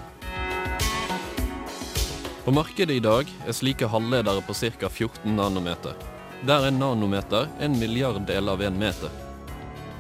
På 2.45 2.50
markedet 2.50 2.97
i 2.97 3.00
dag 3.00 3.30
er 3.47 3.54
slike 3.54 3.87
halvledere 3.87 4.42
på 4.42 4.54
ca. 4.54 4.88
14 4.88 5.37
nanometer. 5.37 5.95
Der 6.42 6.66
er 6.66 6.75
nanometer 6.75 7.47
en 7.61 7.78
milliarddel 7.78 8.49
av 8.49 8.62
en 8.66 8.78
meter. 8.78 9.14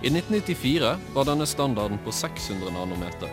I 0.02 0.10
1994 0.10 0.96
var 1.14 1.30
denne 1.30 1.46
standarden 1.46 2.02
på 2.04 2.10
600 2.10 2.74
nanometer. 2.74 3.30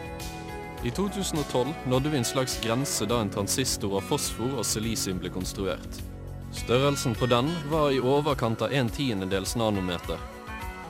I 0.85 0.91
2012 0.91 1.73
nådde 1.89 2.09
vi 2.09 2.21
en 2.21 2.31
slags 2.35 2.61
grense 2.61 3.09
da 3.09 3.21
en 3.21 3.33
transistor 3.33 3.97
av 3.97 4.05
fosfor 4.05 4.59
og 4.59 4.65
silisium 4.65 5.17
ble 5.17 5.33
konstruert. 5.33 6.03
Størrelsen 6.53 7.17
på 7.17 7.25
den 7.25 7.49
var 7.73 7.89
i 7.89 7.99
overkant 7.99 8.61
av 8.61 8.77
en 8.77 8.93
tiendedels 8.93 9.57
nanometer, 9.57 10.21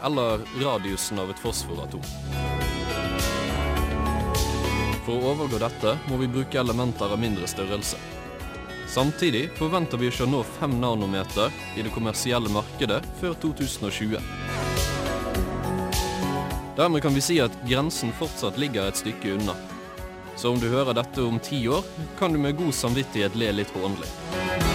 eller 0.04 0.44
radiusen 0.62 1.20
av 1.20 1.32
et 1.32 1.40
fosforatom. 1.40 2.04
For 5.08 5.16
å 5.16 5.32
overgå 5.32 5.60
dette 5.62 5.96
må 6.10 6.20
vi 6.20 6.28
bruke 6.28 6.60
elementer 6.60 7.14
av 7.14 7.20
mindre 7.20 7.48
størrelse. 7.48 8.00
Samtidig 8.88 9.50
forventer 9.56 10.00
vi 10.00 10.10
å 10.12 10.28
nå 10.28 10.44
5 10.60 10.80
nanometer 10.82 11.54
i 11.76 11.84
det 11.86 11.94
kommersielle 11.96 12.52
markedet 12.52 13.02
før 13.20 13.36
2020. 13.42 14.20
Dermed 16.78 17.02
kan 17.02 17.16
vi 17.16 17.22
si 17.22 17.40
at 17.42 17.56
grensen 17.68 18.12
fortsatt 18.14 18.60
ligger 18.62 18.88
et 18.88 19.00
stykke 19.00 19.34
unna. 19.40 19.56
Så 20.36 20.52
om 20.52 20.60
du 20.60 20.70
hører 20.70 20.94
dette 20.94 21.24
om 21.26 21.40
ti 21.40 21.64
år, 21.68 21.84
kan 22.20 22.34
du 22.34 22.38
med 22.38 22.60
god 22.60 22.76
samvittighet 22.76 23.36
le 23.36 23.52
litt 23.58 23.74
hånlig. 23.74 24.67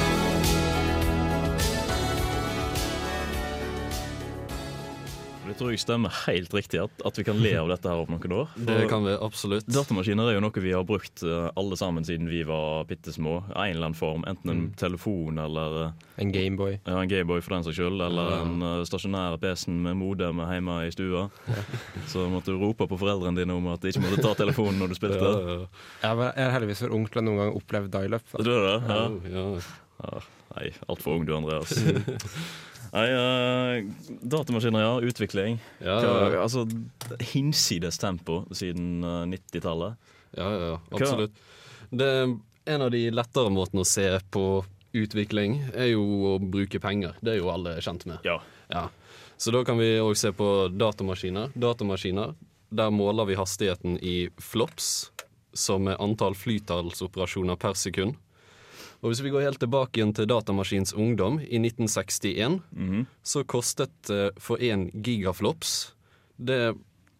Det 5.53 5.59
tror 5.61 5.69
jeg 5.75 5.81
stemmer 5.83 6.13
helt 6.25 6.55
riktig, 6.57 6.79
at, 6.81 7.03
at 7.05 7.19
vi 7.21 7.25
kan 7.29 7.37
le 7.45 7.51
av 7.61 7.69
dette 7.69 7.85
her 7.91 8.01
om 8.01 8.09
noen 8.15 8.33
år. 8.33 8.53
Det 8.57 8.87
kan 8.89 9.05
vi 9.05 9.13
absolutt. 9.21 9.67
Datamaskiner 9.69 10.31
er 10.31 10.39
jo 10.39 10.43
noe 10.47 10.63
vi 10.65 10.71
har 10.73 10.87
brukt 10.89 11.21
eh, 11.29 11.51
alle 11.61 11.77
sammen 11.77 12.07
siden 12.09 12.31
vi 12.31 12.41
var 12.49 12.87
bitte 12.89 13.13
små. 13.13 13.43
En 13.53 13.67
eller 13.75 13.91
annen 13.91 13.99
form. 13.99 14.25
Enten 14.31 14.49
en 14.55 14.63
Mm. 14.63 14.71
telefon 14.81 15.39
eller 15.43 15.77
eh, 15.83 15.93
En 16.25 16.33
Gameboy. 16.33 16.79
ja, 16.87 16.97
en 17.03 17.09
Gameboy 17.11 17.43
for 17.45 17.53
den 17.59 17.67
saks 17.67 17.77
skyld. 17.77 18.01
Eller 18.01 18.31
Ja. 18.33 18.41
en 18.47 18.63
uh, 18.65 18.85
stasjonær 18.89 19.37
PC-en 19.43 19.83
med 19.85 19.97
modem 20.01 20.41
hjemme 20.41 20.79
i 20.87 20.91
stua. 20.95 21.27
Så 22.09 22.25
måtte 22.33 22.55
du 22.55 22.59
rope 22.63 22.89
på 22.89 22.97
foreldrene 23.01 23.37
dine 23.43 23.53
om 23.53 23.69
at 23.75 23.85
de 23.85 23.93
ikke 23.93 24.07
måtte 24.07 24.23
ta 24.25 24.33
telefonen 24.41 24.81
når 24.81 24.89
du 24.95 24.99
spilte. 25.03 25.21
Ja, 25.21 25.61
ja. 26.07 26.17
Jeg 26.33 26.47
er 26.49 26.55
heldigvis 26.57 26.81
for 26.87 26.97
ung 26.97 27.05
til 27.13 27.21
å 27.21 27.27
noen 27.29 27.43
gang 27.45 27.57
oppleve 27.61 27.93
dial-up. 27.93 28.25
Du 28.41 28.49
Er 28.57 28.69
det? 28.71 28.77
Ja. 28.89 29.03
Ja, 29.29 29.47
ja. 29.53 29.61
Ja, 30.03 30.21
nei, 30.57 30.71
altfor 30.89 31.19
ung 31.21 31.27
du, 31.29 31.37
Andreas. 31.37 31.77
nei, 32.93 33.07
uh, 33.13 34.19
datamaskiner, 34.23 34.81
ja. 34.85 34.93
Utvikling. 35.09 35.59
Ja, 35.81 35.99
Hva, 36.01 36.13
ja, 36.13 36.31
ja. 36.37 36.43
altså, 36.45 36.67
hinsides 37.33 37.99
tempo 38.03 38.43
siden 38.55 39.03
uh, 39.05 39.23
90-tallet. 39.31 39.97
Ja, 40.37 40.49
ja, 40.49 40.67
ja, 40.73 40.79
Hva- 40.91 41.01
absolutt. 41.01 41.43
Det, 41.93 42.11
en 42.65 42.83
av 42.87 42.91
de 42.95 43.03
lettere 43.13 43.51
måtene 43.53 43.83
å 43.85 43.89
se 43.89 44.07
på 44.33 44.45
utvikling 44.97 45.59
er 45.75 45.91
jo 45.95 46.03
å 46.35 46.39
bruke 46.41 46.81
penger. 46.81 47.17
Det 47.25 47.35
er 47.35 47.41
jo 47.43 47.51
alle 47.53 47.79
kjent 47.85 48.05
med. 48.09 48.21
Ja. 48.29 48.39
Ja. 48.73 48.87
Så 49.41 49.51
da 49.53 49.65
kan 49.67 49.81
vi 49.81 49.95
òg 50.01 50.15
se 50.17 50.31
på 50.37 50.69
datamaskiner. 50.73 51.51
Datamaskiner, 51.59 52.35
Der 52.73 52.89
måler 52.89 53.27
vi 53.29 53.35
hastigheten 53.37 53.99
i 54.01 54.31
flops, 54.41 55.11
som 55.53 55.89
er 55.93 55.99
antall 56.01 56.33
flytallsoperasjoner 56.33 57.57
per 57.61 57.75
sekund. 57.77 58.15
Og 59.03 59.11
hvis 59.11 59.21
vi 59.25 59.31
går 59.35 59.43
helt 59.43 59.59
tilbake 59.59 59.99
igjen 59.99 60.13
til 60.15 60.29
datamaskins 60.31 60.93
ungdom, 60.95 61.41
i 61.43 61.59
1961, 61.59 62.61
Mhm. 62.73 63.07
så 63.25 63.43
kostet 63.45 64.11
eh, 64.11 64.31
for 64.39 64.57
én 64.59 64.91
gigaflops 65.03 65.93
det, 66.39 66.75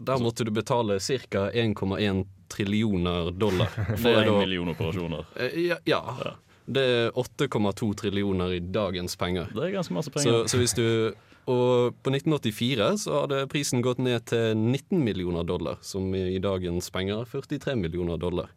Der 0.05 0.19
måtte 0.19 0.45
du 0.45 0.51
betale 0.51 0.99
ca. 1.01 1.51
1,1 1.55 2.25
trillioner 2.49 3.31
dollar. 3.33 3.67
For 4.03 4.09
én 4.23 4.39
million 4.39 4.69
operasjoner. 4.69 5.25
ja. 5.57 5.77
Ja, 5.87 6.01
ja. 6.25 6.33
Det 6.67 6.83
er 6.83 7.11
8,2 7.19 7.95
trillioner 7.95 8.53
i 8.55 8.61
dagens 8.61 9.17
penger. 9.17 9.49
Det 9.55 9.63
er 9.65 9.73
ganske 9.73 9.93
masse 9.95 10.11
penger. 10.11 10.45
så 10.47 10.59
hvis 10.59 10.75
du 10.75 11.15
Og 11.47 11.91
på 12.05 12.11
1984 12.15 12.99
så 13.03 13.21
hadde 13.23 13.49
prisen 13.51 13.83
gått 13.83 13.99
ned 13.99 14.25
til 14.27 14.55
19 14.57 15.03
millioner 15.03 15.43
dollar, 15.43 15.77
som 15.83 16.15
i 16.15 16.39
dagens 16.39 16.89
penger 16.95 17.21
er 17.23 17.25
43 17.25 17.75
millioner 17.77 18.17
dollar. 18.17 18.49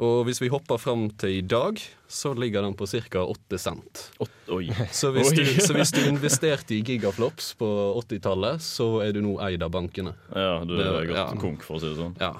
Og 0.00 0.22
hvis 0.24 0.38
vi 0.40 0.48
hopper 0.48 0.78
fram 0.80 1.08
til 1.20 1.34
i 1.38 1.42
dag, 1.44 1.76
så 2.08 2.32
ligger 2.32 2.62
den 2.64 2.72
på 2.78 2.86
ca. 2.88 3.20
8 3.28 3.58
cent. 3.60 4.06
Oi. 4.48 4.70
Så 4.96 5.10
hvis, 5.12 5.28
Oi. 5.28 5.36
du, 5.36 5.60
så 5.66 5.74
hvis 5.76 5.92
du 5.92 6.00
investerte 6.08 6.72
i 6.78 6.80
gigaflops 6.80 7.52
på 7.60 7.68
80-tallet, 8.00 8.62
så 8.64 8.86
er 9.04 9.12
du 9.12 9.20
nå 9.26 9.36
eid 9.44 9.62
av 9.66 9.70
bankene. 9.76 10.14
Ja, 10.32 10.62
du 10.64 10.72
er 10.80 10.84
Det- 11.02 11.08
gått 11.12 11.20
ja. 11.20 11.26
konk, 11.42 11.62
for 11.66 11.76
å 11.76 11.82
si 11.84 11.92
det 11.92 12.00
sånn. 12.00 12.16
Ja. 12.20 12.32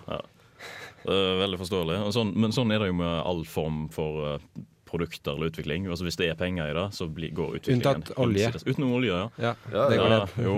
Det 1.05 1.13
er 1.17 1.39
veldig 1.45 1.61
forståelig. 1.61 2.01
Og 2.09 2.13
sånn, 2.17 2.33
men 2.37 2.53
sånn 2.53 2.73
er 2.73 2.81
det 2.83 2.91
jo 2.91 2.97
med 2.99 3.15
all 3.25 3.45
form 3.49 3.87
for 3.93 4.35
eh, 4.35 4.43
produkter 4.91 5.37
eller 5.37 5.53
utvikling. 5.53 5.85
Altså 5.89 6.05
Hvis 6.09 6.17
det 6.19 6.27
er 6.33 6.35
penger 6.41 6.73
i 6.73 6.75
det, 6.77 6.87
så 6.97 7.07
blir, 7.13 7.31
går 7.37 7.61
utviklingen 7.61 7.85
Unntatt 7.87 8.19
olje. 8.21 8.51
Utenom 8.67 8.93
olje, 8.99 9.13
ja. 9.15 9.29
Ja, 9.39 9.55
Ja, 9.73 9.85
det 9.93 10.01
går 10.01 10.11
Ja, 10.11 10.19
ned. 10.19 10.29
jo. 10.45 10.57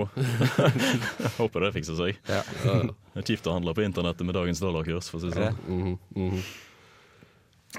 Håper 1.37 1.67
det 1.67 1.71
fikser 1.77 1.99
seg. 1.99 2.19
Ja. 2.31 2.41
Det 3.13 3.21
er 3.21 3.27
kjipt 3.29 3.45
å 3.45 3.53
handle 3.53 3.75
på 3.77 3.83
internettet 3.85 4.25
med 4.25 4.33
dagens 4.35 4.57
dollarkurs, 4.63 5.11
for 5.11 5.19
å 5.19 5.21
si 5.21 5.29
det 5.29 5.37
sånn. 5.37 5.57
Mhm, 5.69 5.97
mhm. 6.17 6.39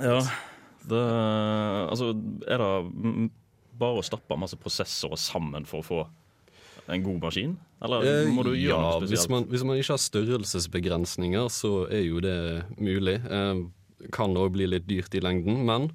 Ja, 0.03 0.19
det 0.89 1.03
Altså, 1.91 2.11
er 2.51 2.59
det 2.59 3.31
bare 3.79 4.01
å 4.01 4.05
stappe 4.07 4.37
masse 4.39 4.57
prosessorer 4.61 5.19
sammen 5.21 5.65
for 5.67 5.83
å 5.83 5.87
få 5.87 6.01
en 6.93 7.03
god 7.05 7.21
maskin? 7.23 7.57
Eller 7.85 8.05
Eh, 8.05 8.29
må 8.33 8.43
du 8.45 8.53
gjøre 8.55 8.69
ja, 8.69 8.81
noe 8.81 9.01
hvis 9.05 9.11
spesielt? 9.25 9.31
man, 9.31 9.45
hvis 9.51 9.65
man 9.65 9.77
ikke 9.81 9.95
har 9.95 10.03
størrelsesbegrensninger, 10.05 11.49
så 11.53 11.73
er 11.91 12.05
jo 12.07 12.21
det 12.21 12.37
mulig. 12.79 13.17
Eh, 13.25 13.65
kan 14.13 14.35
òg 14.37 14.53
bli 14.53 14.67
litt 14.69 14.87
dyrt 14.89 15.15
i 15.17 15.21
lengden, 15.25 15.65
men 15.65 15.91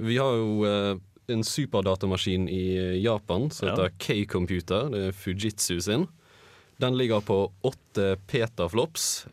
vi 0.00 0.16
har 0.16 0.32
jo 0.36 0.64
eh, 0.64 0.96
en 1.30 1.42
superdatamaskin 1.46 2.48
i 2.50 3.00
Japan 3.02 3.50
som 3.50 3.68
Ja. 3.68 3.74
heter 3.76 3.92
K-computer. 3.98 4.90
Det 4.90 5.02
er 5.08 5.12
Fujitsu 5.12 5.80
sin. 5.80 6.08
Den 6.80 6.96
ligger 6.96 7.20
på 7.20 7.52
åtte 7.62 8.16
petaflops. 8.26 9.26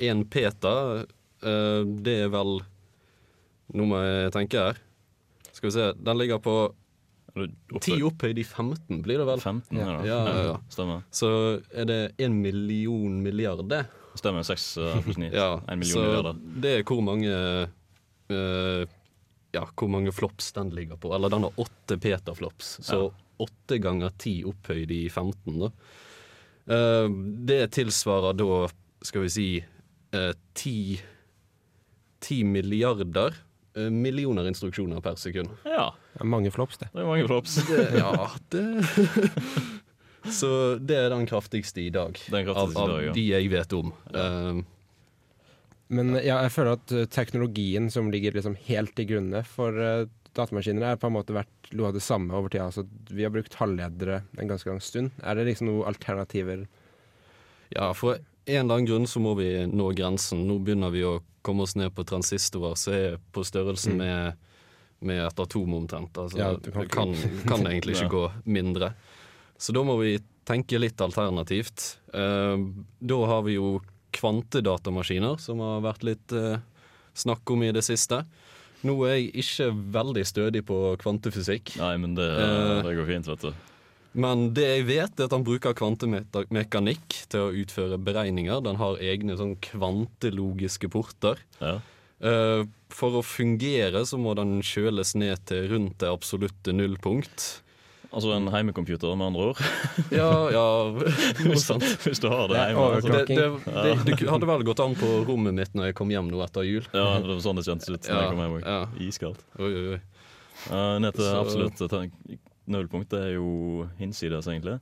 Én 0.00 0.24
peta, 0.24 1.04
eh, 1.42 1.84
det 1.84 2.16
er 2.24 2.28
vel 2.32 2.62
Nå 3.76 3.86
må 3.88 4.00
jeg 4.02 4.32
tenke 4.34 4.62
her. 4.70 4.78
Skal 5.52 5.68
vi 5.68 5.74
se. 5.76 5.88
Den 5.98 6.18
ligger 6.20 6.40
på 6.42 6.54
Ti 7.30 7.92
10 7.94 8.02
opphøyd 8.08 8.40
i 8.42 8.44
15, 8.44 9.02
blir 9.04 9.20
det 9.20 9.26
vel? 9.28 9.38
15, 9.38 9.78
ja. 9.78 9.90
Ja, 10.02 10.16
ja, 10.26 10.40
ja. 10.48 10.54
Stemmer. 10.72 11.04
Så 11.14 11.28
er 11.70 11.86
det 11.86 11.98
én 12.18 12.34
million 12.42 13.20
milliard, 13.22 13.62
det. 13.70 13.84
Stemmer. 14.18 14.42
Seks 14.46 14.72
pluss 15.04 15.20
ni. 15.20 15.28
Ja, 15.30 15.60
En 15.70 15.78
million 15.78 15.94
så 15.94 16.06
milliarder. 16.08 16.40
det 16.64 16.72
er 16.80 16.82
hvor 16.88 17.04
mange 17.06 17.30
uh, 17.30 18.82
Ja, 19.54 19.62
hvor 19.78 19.90
mange 19.90 20.12
flops 20.14 20.50
den 20.58 20.72
ligger 20.74 20.98
på. 20.98 21.14
Eller 21.14 21.30
den 21.30 21.46
har 21.46 21.62
åtte 21.62 21.98
petaflops, 22.02 22.80
så 22.86 23.12
åtte 23.40 23.78
ganger 23.82 24.10
ti 24.20 24.40
opphøyd 24.46 24.90
i 24.94 25.04
15, 25.08 25.54
da. 25.62 25.70
Uh, 26.70 27.06
det 27.46 27.62
tilsvarer 27.78 28.34
da, 28.38 28.64
skal 29.06 29.24
vi 29.24 29.30
si, 29.32 29.48
eh, 30.12 30.32
ti 30.54 31.00
Ti 32.20 32.42
milliarder 32.44 33.32
eh, 33.32 33.49
millioner 33.74 34.48
instruksjoner 34.50 35.00
per 35.04 35.14
sekund. 35.20 35.52
Ja, 35.64 35.92
Det 36.14 36.24
er 36.24 36.30
mange 36.32 36.50
flops, 36.50 36.78
det. 36.80 36.88
det 36.92 37.04
er 37.04 37.06
mange 37.06 37.26
flops. 37.28 37.54
Det, 37.68 37.84
ja, 38.00 38.30
det 38.50 38.64
Så 40.40 40.76
det 40.76 40.96
er 40.98 41.08
den 41.12 41.26
kraftigste 41.26 41.80
i 41.80 41.90
dag. 41.94 42.18
Den 42.28 42.48
av, 42.48 42.50
kraftigste 42.50 42.80
i 42.80 42.82
av 42.82 42.90
dag, 42.90 43.04
ja. 43.06 43.12
de 43.16 43.24
jeg 43.30 43.50
vet 43.52 43.72
om. 43.78 43.92
Eh, 44.12 44.60
Men 45.96 46.14
ja, 46.20 46.42
jeg 46.44 46.52
føler 46.54 46.76
at 46.76 46.92
eh, 46.92 47.06
teknologien 47.10 47.88
som 47.90 48.10
ligger 48.12 48.36
liksom 48.36 48.58
helt 48.68 48.92
til 48.98 49.08
grunne 49.14 49.40
for 49.48 49.74
uh, 49.74 50.04
datamaskiner, 50.36 50.84
er 50.92 51.00
på 51.00 51.08
en 51.08 51.16
måte 51.16 51.34
vært 51.34 51.72
noe 51.72 51.88
av 51.88 51.96
det 51.96 52.04
samme 52.04 52.36
over 52.36 52.52
tida. 52.52 52.68
Altså, 52.68 52.84
vi 53.10 53.24
har 53.26 53.32
brukt 53.34 53.56
halvledere 53.58 54.20
en 54.38 54.50
ganske 54.52 54.70
lang 54.70 54.82
stund. 54.84 55.10
Er 55.24 55.38
det 55.38 55.48
liksom 55.48 55.70
noen 55.70 55.88
alternativer? 55.90 56.66
Ja, 57.74 57.90
for 57.94 58.20
en 58.46 58.64
eller 58.64 58.74
annen 58.74 58.86
grunn 58.86 59.06
så 59.06 59.20
må 59.20 59.34
vi 59.38 59.66
nå 59.66 59.90
grensen. 59.94 60.46
Nå 60.48 60.58
begynner 60.64 60.90
vi 60.90 61.02
å 61.06 61.20
komme 61.42 61.62
oss 61.62 61.76
ned 61.76 61.94
på 61.94 62.04
transistorer 62.04 62.76
som 62.76 62.92
er 62.94 63.18
på 63.32 63.44
størrelse 63.44 63.90
Mm. 63.90 63.96
med, 63.96 64.36
med 65.00 65.26
et 65.26 65.38
atom 65.40 65.74
omtrent. 65.74 66.12
Altså, 66.18 66.38
Ja, 66.38 66.54
det 66.56 66.72
kan 66.72 66.82
det 66.82 66.90
kan, 66.90 67.14
kan 67.46 67.66
egentlig 67.66 67.96
ikke 67.96 68.08
Ja. 68.10 68.14
gå 68.16 68.32
mindre. 68.44 68.92
Så 69.58 69.72
da 69.72 69.82
må 69.84 69.98
vi 70.00 70.18
tenke 70.46 70.78
litt 70.80 70.96
alternativt. 71.00 71.98
Eh, 72.12 72.56
da 73.00 73.26
har 73.26 73.42
vi 73.42 73.54
jo 73.54 73.80
kvantedatamaskiner, 74.12 75.38
som 75.40 75.60
har 75.62 75.80
vært 75.84 76.02
litt 76.06 76.32
eh, 76.32 76.58
snakk 77.14 77.48
om 77.52 77.62
i 77.62 77.72
det 77.72 77.82
siste. 77.86 78.22
Nå 78.82 78.94
er 79.06 79.18
jeg 79.18 79.32
ikke 79.44 79.66
veldig 79.92 80.24
stødig 80.26 80.62
på 80.66 80.96
kvantefysikk. 81.02 81.74
Nei, 81.78 81.96
men 82.00 82.14
det, 82.16 82.24
Eh. 82.40 82.82
det 82.82 82.96
går 82.96 83.06
fint, 83.06 83.26
vet 83.28 83.40
du. 83.40 83.52
Men 84.12 84.48
det 84.56 84.66
jeg 84.66 84.86
vet, 84.88 85.14
er 85.20 85.28
at 85.28 85.34
han 85.36 85.46
bruker 85.46 85.76
kvantemekanikk 85.78 87.16
til 87.30 87.46
å 87.46 87.54
utføre 87.62 88.00
beregninger. 88.02 88.62
Den 88.66 88.80
har 88.80 89.00
egne 89.04 89.36
sånn 89.38 89.54
kvantelogiske 89.62 90.90
porter. 90.90 91.42
Ja. 91.62 91.78
Uh, 92.20 92.66
for 92.92 93.16
å 93.16 93.24
fungere 93.24 94.02
så 94.04 94.18
må 94.20 94.34
den 94.36 94.58
kjøles 94.66 95.14
ned 95.16 95.40
til 95.48 95.70
rundt 95.70 96.00
det 96.02 96.10
absolutte 96.10 96.74
nullpunkt. 96.74 97.62
Altså 98.10 98.32
en 98.34 98.48
heimecomputer, 98.50 99.14
med 99.14 99.30
andre 99.30 99.44
ord. 99.52 99.60
Ja, 100.20 100.50
ja 100.50 100.66
Hvis, 101.46 101.68
hvis 102.02 102.18
du 102.18 102.26
har 102.32 102.50
det 102.50 102.58
hjemme. 102.58 102.86
Altså. 102.96 103.12
Det, 103.14 103.24
det, 103.30 103.46
det, 103.70 104.16
det 104.18 104.30
hadde 104.32 104.50
vel 104.50 104.66
gått 104.66 104.82
an 104.82 104.98
på 104.98 105.10
rommet 105.28 105.54
mitt 105.54 105.78
når 105.78 105.92
jeg 105.92 106.00
kom 106.02 106.10
hjem 106.10 106.32
nå 106.32 106.42
etter 106.42 106.66
jul. 106.66 106.82
Ja, 106.90 107.20
det 107.22 107.30
var 107.30 107.42
sånn 107.46 107.62
det 107.62 107.68
kjentes 107.68 107.92
ut 107.92 108.10
når 108.10 108.10
Ja, 108.10 108.22
jeg 108.26 108.34
kom 108.34 108.42
hjem 108.42 108.58
ja. 108.64 108.80
Iskaldt. 109.06 109.44
Oi, 109.62 109.70
oi, 109.70 109.84
oi. 109.94 110.00
Eh, 110.68 110.96
ned 111.06 111.16
til 111.16 111.30
absolutt 111.38 111.86
nullpunkt. 112.66 113.12
Er 113.12 113.34
jo 113.36 113.88
hinsides, 113.98 114.46
egentlig. 114.46 114.80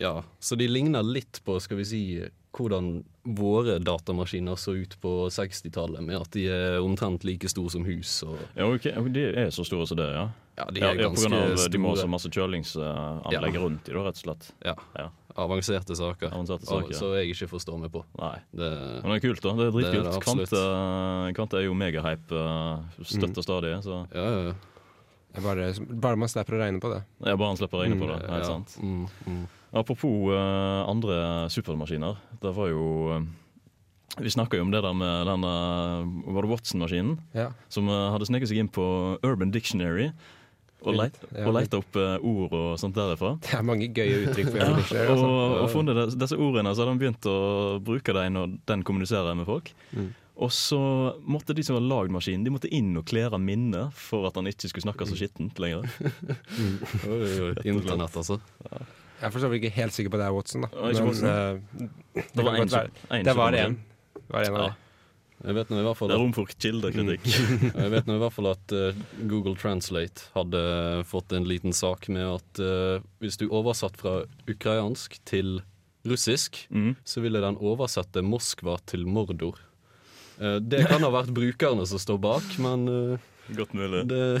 Ja, 0.00 0.22
så 0.40 0.56
de 0.56 0.66
ligner 0.68 1.02
litt 1.04 1.40
på, 1.44 1.58
skal 1.60 1.76
vi 1.76 1.84
si, 1.84 2.02
hvordan 2.56 3.02
våre 3.24 3.78
datamaskiner 3.84 4.56
så 4.58 4.72
ut 4.80 4.96
på 5.02 5.28
60-tallet, 5.30 6.00
med 6.02 6.16
at 6.22 6.30
de 6.32 6.46
er 6.48 6.78
omtrent 6.80 7.22
like 7.24 7.46
store 7.48 7.70
som 7.70 7.84
hus. 7.84 8.22
Og, 8.26 8.38
Ja, 8.56 8.66
okay. 8.66 8.92
De 9.12 9.26
er 9.34 9.50
så 9.50 9.64
store 9.66 9.86
som 9.86 9.96
det, 10.00 10.08
ja? 10.14 10.30
ja, 10.58 10.64
de 10.72 10.80
Ja, 10.80 10.90
er 10.90 10.94
ja, 11.02 11.08
på 11.10 11.14
grunn 11.20 11.32
ganske 11.36 11.66
av 11.66 11.70
de 11.70 11.78
må 11.78 11.88
ha 11.92 11.96
så 11.96 12.08
masse 12.08 12.30
kjølingsanlegg 12.32 13.54
Ja. 13.54 13.60
rundt 13.60 13.88
i 13.88 13.92
det, 13.92 14.00
rett 14.02 14.16
og 14.16 14.24
slett. 14.24 14.52
Ja, 14.64 14.74
Ja. 14.98 15.10
avanserte 15.36 15.94
saker. 15.96 16.30
Avanserte 16.32 16.66
Av- 16.66 16.82
saker. 16.82 16.94
Så 16.94 17.14
jeg 17.20 17.34
ikke 17.34 17.48
forstår 17.50 17.78
meg 17.80 17.92
på. 17.92 18.04
Nei. 18.18 18.38
Det, 18.54 18.70
Men 19.04 19.12
det 19.12 19.24
er 19.24 19.28
kult, 19.28 19.40
da. 19.42 19.52
Det 19.52 19.60
er 19.60 19.68
er 19.68 19.72
dritkult. 19.72 20.04
det 20.04 20.14
absolutt. 20.16 20.50
Kvante, 20.50 21.34
Kvante 21.34 21.54
er 21.58 21.64
jo 21.64 21.74
megahype. 21.74 22.40
Støtter 23.04 23.04
Støtter 23.04 23.42
stadig. 23.42 23.82
Så 23.84 24.06
ja, 24.14 24.24
ja, 24.24 24.42
ja. 24.48 24.54
Bare, 25.38 25.68
bare 25.78 26.18
man 26.18 26.28
slipper 26.28 26.56
å 26.56 26.62
regne 26.64 26.80
på 26.82 26.90
det. 26.90 27.02
Ja, 27.22 27.36
bare 27.38 27.52
man 27.52 27.58
slipper 27.60 27.78
å 27.78 27.84
regne 27.84 27.98
på 28.00 28.08
Mm, 28.08 28.14
det. 28.18 28.30
Helt 28.32 28.42
ja. 28.42 28.48
sant. 28.50 28.74
Mm, 28.82 29.04
mm. 29.26 29.44
Apropos 29.78 30.32
uh, 30.34 30.88
andre 30.90 31.20
supermaskiner. 31.54 32.16
Det 32.42 32.50
var 32.56 32.72
jo 32.72 32.82
uh, 33.14 33.20
Vi 34.18 34.30
snakka 34.34 34.58
jo 34.58 34.64
om 34.66 34.72
det 34.74 34.80
der 34.82 34.92
med 34.98 35.26
den 35.30 35.44
uh, 35.46 36.02
Var 36.34 36.42
det 36.42 36.50
Watson-maskinen? 36.50 37.12
Ja. 37.38 37.52
Som 37.70 37.86
hadde 37.86 38.26
sneket 38.26 38.50
seg 38.50 38.58
inn 38.58 38.68
på 38.74 38.82
Urban 39.22 39.52
Dictionary. 39.54 40.10
Og, 40.80 40.94
leit, 40.96 41.12
og 41.44 41.52
leita 41.52 41.76
opp 41.76 41.92
ord 42.24 42.54
og 42.56 42.68
sånt 42.80 42.96
derifra. 42.96 43.34
Det 43.44 43.52
er 43.52 43.62
mange 43.68 43.84
gøye 43.92 44.22
uttrykk 44.24 44.46
for 44.48 44.58
Urban 44.64 44.78
Dictionary 44.80 45.10
Altså. 45.12 45.26
og, 45.28 45.56
og 45.60 45.70
funnet 45.74 46.14
disse 46.18 46.38
ordene, 46.40 46.72
så 46.72 46.80
hadde 46.82 46.94
han 46.94 47.00
begynt 47.02 47.28
å 47.28 47.34
bruke 47.84 48.14
dem 48.16 48.32
når 48.38 48.54
den 48.72 48.82
kommuniserer 48.88 49.36
med 49.36 49.44
folk. 49.46 49.68
Mm. 49.92 50.08
Og 50.40 50.48
så 50.56 50.78
måtte 51.28 51.52
de 51.52 51.62
som 51.66 51.76
var 51.76 51.84
lagd 51.84 52.14
maskinen, 52.14 52.46
de 52.46 52.52
måtte 52.54 52.70
inn 52.72 52.94
og 52.96 53.04
klære 53.10 53.36
minnet 53.42 53.92
for 53.92 54.24
at 54.24 54.38
han 54.40 54.48
ikke 54.48 54.70
skulle 54.70 54.86
snakke 54.86 55.04
så 55.10 55.18
skittent 55.18 55.58
lenger. 55.60 55.84
Internett, 57.68 58.16
altså. 58.16 58.38
Jeg 59.20 59.26
er 59.28 59.32
for 59.34 59.42
så 59.42 59.50
vidt 59.52 59.60
ikke 59.66 59.74
helt 59.76 59.92
sikker 59.96 60.12
på 60.14 60.20
det 60.20 60.26
er 60.30 60.32
Watson, 60.32 60.64
da. 60.64 60.70
Men, 60.72 61.02
Watson. 61.04 61.26
Uh, 61.28 61.82
det, 62.14 62.24
Det 62.32 62.44
var 62.46 62.54
en 62.56 62.62
en 62.62 63.26
det 63.26 63.34
var 63.36 63.52
en. 63.58 63.76
Det 64.14 64.32
var 64.32 64.46
en 64.46 64.54
av 64.54 64.62
Ja. 64.62 64.68
dem. 64.70 64.86
Jeg 65.40 65.54
vet 65.56 65.70
nå 65.72 65.78
i 65.80 65.84
hvert 65.86 65.96
fall 65.96 66.08
Det 66.10 66.14
er 66.14 66.18
at, 66.18 66.24
rom 66.24 66.32
for 66.36 66.50
kildekritikk. 66.60 67.28
jeg 67.82 67.90
vet 67.94 68.08
nå 68.10 68.16
i 68.18 68.20
hvert 68.20 68.34
fall 68.36 68.48
at 68.50 68.72
uh, 68.76 68.98
Google 69.30 69.54
Translate 69.56 70.26
hadde 70.34 70.60
fått 71.08 71.32
en 71.32 71.46
liten 71.48 71.72
sak 71.72 72.08
med 72.12 72.26
at 72.28 72.60
uh, 72.60 73.00
hvis 73.24 73.38
du 73.40 73.46
oversatt 73.48 73.96
fra 73.96 74.18
ukrainsk 74.48 75.16
til 75.28 75.62
russisk, 76.08 76.66
Mm. 76.72 76.94
så 77.04 77.20
ville 77.24 77.40
den 77.44 77.56
oversette 77.60 78.20
Moskva 78.24 78.78
til 78.88 79.04
Mordor. 79.08 79.56
Eh, 80.40 80.56
det 80.72 80.86
kan 80.88 81.04
ha 81.04 81.10
vært 81.12 81.32
brukerne 81.36 81.84
som 81.88 82.00
står 82.00 82.20
bak, 82.22 82.46
men 82.62 82.86
eh, 82.88 83.28
Godt 83.58 83.74
mulig. 83.76 84.06
det 84.08 84.24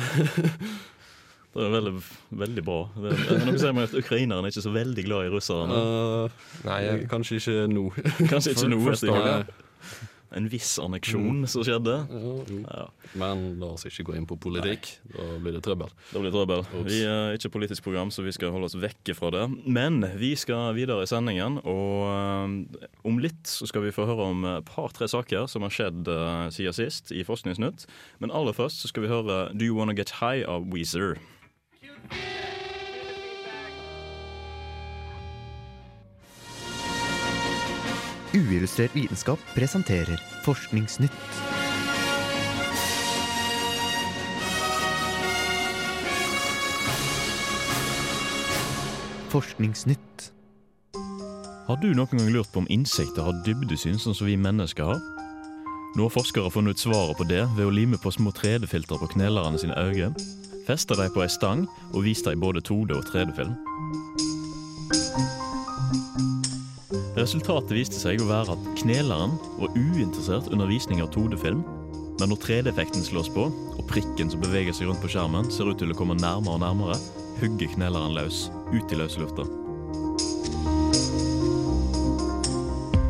Det 1.50 1.64
er 1.66 1.72
veldig, 1.72 1.92
veldig 2.38 2.62
bra. 2.62 2.76
Det 2.94 3.40
noe 3.42 3.58
sier 3.58 3.72
meg 3.74 3.88
at 3.88 3.94
Ukrainerne 3.98 4.46
er 4.46 4.52
ikke 4.52 4.62
så 4.62 4.70
veldig 4.70 5.02
glad 5.02 5.26
i 5.26 5.30
russerne. 5.32 5.80
Uh, 5.82 6.44
Nei, 6.62 6.76
jeg, 6.84 7.08
Kanskje 7.10 7.40
ikke 7.40 7.64
nå. 7.72 7.88
Kanskje 8.30 8.52
ikke 8.54 8.78
for- 8.84 9.50
det. 10.30 10.36
en 10.38 10.48
viss 10.48 10.78
anneksjon 10.78 11.42
som 11.50 11.64
skjedde. 11.66 11.96
Ja. 12.10 12.34
Ja, 12.70 12.86
Men 13.18 13.58
la 13.60 13.72
oss 13.74 13.84
ikke 13.88 14.04
gå 14.10 14.16
inn 14.16 14.26
på 14.30 14.38
politikk. 14.40 14.92
Da 15.10 15.26
blir 15.42 15.56
det 15.56 15.62
trøbbel. 15.66 15.90
Da 16.12 16.22
blir 16.22 16.34
trøbbel. 16.34 16.62
Ups. 16.70 16.86
Vi 16.86 17.00
er 17.04 17.34
ikke 17.36 17.52
politisk 17.56 17.82
program, 17.86 18.10
så 18.14 18.22
vi 18.22 18.32
skal 18.36 18.52
holde 18.54 18.70
oss 18.70 18.78
vekke 18.78 19.14
fra 19.18 19.32
det. 19.34 19.44
Men 19.66 20.00
vi 20.20 20.32
skal 20.38 20.74
videre 20.78 21.02
i 21.04 21.10
sendingen, 21.10 21.58
og 21.64 22.06
eh, 22.10 22.86
om 23.10 23.18
litt 23.22 23.50
så 23.50 23.66
skal 23.70 23.84
vi 23.86 23.94
få 23.94 24.06
høre 24.08 24.30
om 24.30 24.46
et 24.56 24.70
par-tre 24.70 25.08
saker 25.10 25.48
som 25.50 25.66
har 25.66 25.74
skjedd 25.74 26.08
eh, 26.10 26.46
siden 26.54 26.76
sist 26.76 27.12
i 27.14 27.24
Forskningsnytt. 27.26 27.86
Men 28.22 28.30
aller 28.34 28.56
først 28.56 28.84
så 28.84 28.90
skal 28.92 29.06
vi 29.06 29.12
høre 29.12 29.42
Do 29.54 29.66
You 29.66 29.76
Wanna 29.78 29.96
Get 29.98 30.16
High 30.20 30.46
av 30.48 30.70
Weezer. 30.70 31.18
Uillustrert 38.30 38.94
vitenskap 38.94 39.38
presenterer 39.54 40.20
Forskningsnytt. 40.44 41.10
Forskningsnytt. 49.30 50.32
Har 51.66 51.76
du 51.82 51.90
noen 51.90 52.06
gang 52.06 52.30
lurt 52.30 52.52
på 52.54 52.62
om 52.62 52.70
insekter 52.70 53.26
har 53.26 53.42
dybdesyn 53.42 53.98
sånn 53.98 54.14
som 54.14 54.30
vi 54.30 54.38
mennesker 54.38 54.92
har? 54.92 55.02
Nå 55.98 56.06
har 56.06 56.14
forskere 56.14 56.54
funnet 56.54 56.78
ut 56.78 56.86
svaret 56.86 57.18
på 57.18 57.26
det 57.26 57.42
ved 57.56 57.66
å 57.66 57.74
lime 57.74 57.98
på 57.98 58.14
små 58.14 58.30
3D-filtre 58.30 58.98
på 59.02 59.10
knelerne 59.16 59.58
sine 59.58 59.74
øyne, 59.74 60.14
feste 60.70 60.94
dem 60.94 61.10
på 61.10 61.26
ei 61.26 61.32
stang 61.34 61.66
og 61.90 62.04
vise 62.06 62.30
dem 62.30 62.46
både 62.46 62.62
2D- 62.62 62.94
og 62.94 63.10
3D-film. 63.10 63.58
Resultatet 67.20 67.74
viste 67.76 67.98
seg 68.00 68.22
å 68.22 68.30
være 68.30 68.54
at 68.54 68.68
kneleren 68.78 69.34
var 69.58 69.74
uinteressert 69.76 70.46
under 70.54 70.68
visning 70.70 71.02
av 71.04 71.10
2D-film, 71.12 71.58
men 72.16 72.30
når 72.32 72.38
3D-effekten 72.40 73.04
slås 73.04 73.28
på, 73.34 73.44
og 73.50 73.88
prikken 73.90 74.30
som 74.32 74.40
beveger 74.40 74.72
seg 74.72 74.88
rundt 74.88 75.02
på 75.02 75.10
skjermen 75.12 75.50
ser 75.52 75.68
ut 75.68 75.76
til 75.82 75.92
å 75.92 75.96
komme 75.98 76.16
nærmere 76.16 76.56
og 76.56 76.62
nærmere, 76.62 76.96
hugger 77.42 77.74
kneleren 77.74 78.16
løs, 78.16 78.46
ut 78.72 78.94
i 78.94 79.00
løse 79.00 79.20
lufta. 79.20 79.44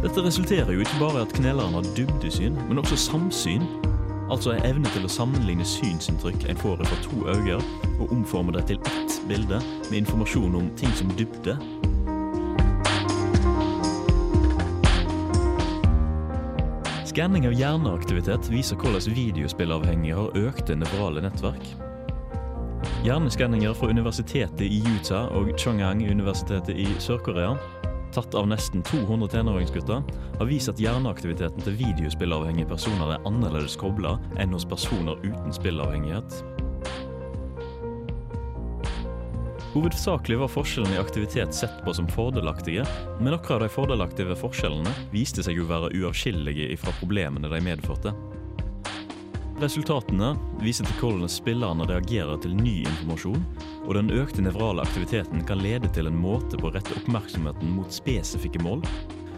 Dette 0.03 0.25
resulterer 0.27 0.73
jo 0.75 0.83
ikke 0.83 0.99
bare 1.05 1.21
i 1.21 1.29
at 1.29 1.37
kneleren 1.37 1.79
har 1.79 1.93
dybdesyn, 1.95 2.59
men 2.67 2.83
også 2.83 2.99
samsyn. 2.99 3.69
Altså 4.31 4.57
en 4.57 4.67
evne 4.67 4.91
til 4.91 5.07
å 5.07 5.13
sammenligne 5.13 5.67
synsinntrykk 5.67 6.49
en 6.51 6.59
får 6.59 6.83
fra 6.83 6.99
to 7.07 7.29
øyne, 7.31 7.63
og 8.01 8.11
omforme 8.11 8.59
det 8.59 8.67
til 8.73 8.83
ett 8.91 9.21
bilde 9.31 9.63
med 9.87 10.01
informasjon 10.03 10.59
om 10.65 10.75
ting 10.81 10.99
som 10.99 11.15
dybde. 11.19 11.61
Skanning 17.11 17.49
av 17.49 17.57
hjerneaktivitet 17.59 18.47
viser 18.53 18.79
hvordan 18.79 19.17
videospillavhengige 19.17 20.15
har 20.15 20.37
økte 20.39 20.77
nevrale 20.79 21.25
nettverk. 21.25 21.65
Hjerneskanninger 23.03 23.75
fra 23.75 23.91
universitetet 23.91 24.63
i 24.63 24.79
Utah 24.95 25.27
og 25.35 25.51
Chongang-universitetet 25.59 26.79
i 26.79 26.87
Sør-Korea 27.03 27.57
tatt 28.15 28.35
av 28.39 28.47
nesten 28.51 28.83
200 28.87 29.31
tenåringsgutter, 29.35 30.07
har 30.39 30.49
vist 30.49 30.71
at 30.71 30.81
hjerneaktiviteten 30.83 31.67
til 31.67 31.79
videospillavhengige 31.83 32.71
personer 32.71 33.17
er 33.17 33.29
annerledes 33.29 33.79
kobla 33.79 34.17
enn 34.39 34.55
hos 34.55 34.67
personer 34.67 35.19
uten 35.27 35.55
spillavhengighet. 35.55 36.43
Hovedsakelig 39.71 40.39
var 40.39 40.49
forskjellene 40.51 40.97
i 40.97 40.99
aktivitet 40.99 41.55
sett 41.55 41.77
på 41.85 41.93
som 41.95 42.09
fordelaktige, 42.11 42.83
men 43.21 43.31
noen 43.31 43.53
av 43.55 43.61
de 43.63 43.69
fordelaktige 43.71 44.35
forskjellene 44.41 44.91
viste 45.13 45.45
seg 45.47 45.61
å 45.63 45.69
være 45.69 45.93
uavskillelige 45.95 46.75
fra 46.83 46.95
problemene 46.99 47.47
de 47.53 47.61
medførte. 47.63 48.11
Resultatene 49.63 50.33
viser 50.65 50.89
til 50.89 50.99
hvordan 50.99 51.31
spillerne 51.31 51.87
reagerer 51.87 52.41
til 52.43 52.57
ny 52.59 52.81
informasjon, 52.81 53.45
og 53.85 53.95
den 53.95 54.11
økte 54.17 54.43
nevrale 54.43 54.83
aktiviteten 54.83 55.45
kan 55.47 55.63
lede 55.63 55.91
til 55.95 56.11
en 56.11 56.19
måte 56.19 56.59
på 56.59 56.67
å 56.67 56.75
rette 56.75 56.97
oppmerksomheten 57.05 57.71
mot 57.77 57.95
spesifikke 57.95 58.63
mål, 58.67 58.83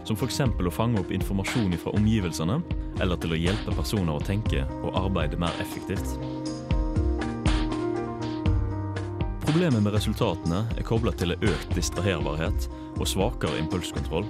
som 0.09 0.17
f.eks. 0.17 0.41
å 0.49 0.73
fange 0.73 1.03
opp 1.03 1.13
informasjon 1.13 1.77
fra 1.83 1.93
omgivelsene, 1.99 2.63
eller 3.05 3.21
til 3.21 3.37
å 3.37 3.43
hjelpe 3.43 3.77
personer 3.77 4.17
å 4.17 4.25
tenke 4.25 4.65
og 4.81 4.97
arbeide 5.05 5.37
mer 5.43 5.61
effektivt. 5.61 6.17
Problemet 9.53 9.83
med 9.85 9.93
resultatene 9.93 10.63
er 10.81 10.85
koblet 10.89 11.19
til 11.21 11.35
økt 11.35 11.75
distraherbarhet 11.77 12.71
og 12.97 13.03
svakere 13.05 13.59
impulskontroll. 13.61 14.25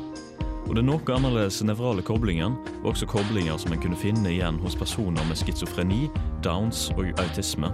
Og 0.67 0.73
er 0.81 0.83
noe 0.83 1.15
annerledes 1.15 1.61
nevrale 1.63 2.03
koblingen 2.03 2.57
var 2.83 2.89
også 2.91 3.07
koblinger 3.07 3.61
som 3.63 3.71
en 3.71 3.79
kunne 3.85 4.01
finne 4.01 4.33
igjen 4.33 4.59
hos 4.65 4.75
personer 4.75 5.23
med 5.29 5.39
schizofreni, 5.39 6.09
downs 6.43 6.89
og 6.97 7.13
autisme. 7.23 7.71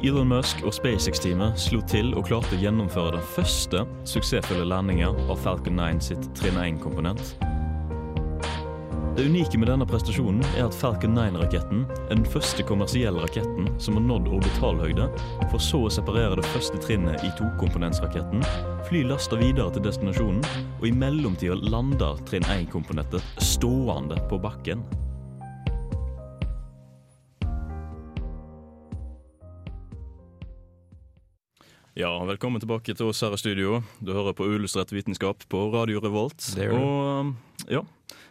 Elon 0.00 0.32
Musk 0.32 0.64
og 0.64 0.72
SpaceX-teamet 0.78 1.60
slo 1.60 1.82
til 1.92 2.14
og 2.16 2.24
klarte 2.30 2.56
å 2.56 2.62
gjennomføre 2.64 3.18
den 3.18 3.28
første 3.36 3.84
suksessfulle 4.08 4.64
landinga 4.72 5.12
av 5.28 5.36
Falcon 5.44 5.76
9 5.76 6.08
sitt 6.08 6.32
trinn 6.40 6.56
1-komponent. 6.56 7.36
Det 9.18 9.24
unike 9.26 9.58
med 9.58 9.66
denne 9.66 9.82
prestasjonen 9.82 10.44
er 10.52 10.68
at 10.68 10.76
Falcon 10.78 11.16
9-raketten 11.18 11.80
er 12.04 12.12
den 12.12 12.26
første 12.30 12.62
kommersielle 12.62 13.18
raketten 13.18 13.64
som 13.82 13.96
har 13.98 14.04
nådd 14.06 14.28
orbitalhøyde, 14.36 15.08
for 15.50 15.58
så 15.58 15.80
å 15.82 15.90
separere 15.90 16.36
det 16.38 16.44
første 16.52 16.78
trinnet 16.84 17.24
i 17.26 17.32
tokomponentsraketten, 17.34 18.46
fly 18.86 19.00
lasta 19.08 19.34
videre 19.40 19.74
til 19.74 19.82
destinasjonen, 19.88 20.46
og 20.78 20.86
i 20.86 20.94
mellomtida 20.94 21.58
lander 21.58 22.22
trinn 22.30 22.46
1-komponentet 22.46 23.42
stående 23.42 24.20
på 24.30 24.38
bakken. 24.38 24.86
Ja, 31.98 32.14
velkommen 32.22 32.62
tilbake 32.62 32.94
til 32.94 33.10
oss 33.10 33.26
her 33.26 33.34
i 33.34 33.42
studio. 33.42 33.82
Du 33.98 34.14
hører 34.14 34.38
på 34.38 34.46
Uillustrert 34.46 34.94
vitenskap 34.94 35.42
på 35.50 35.66
Radio 35.74 36.06
Revolt. 36.06 36.52
Det 36.54 36.70
gjør 36.70 36.78
du. 36.78 36.86
Og 36.86 37.14
um, 37.18 37.38
ja, 37.66 37.82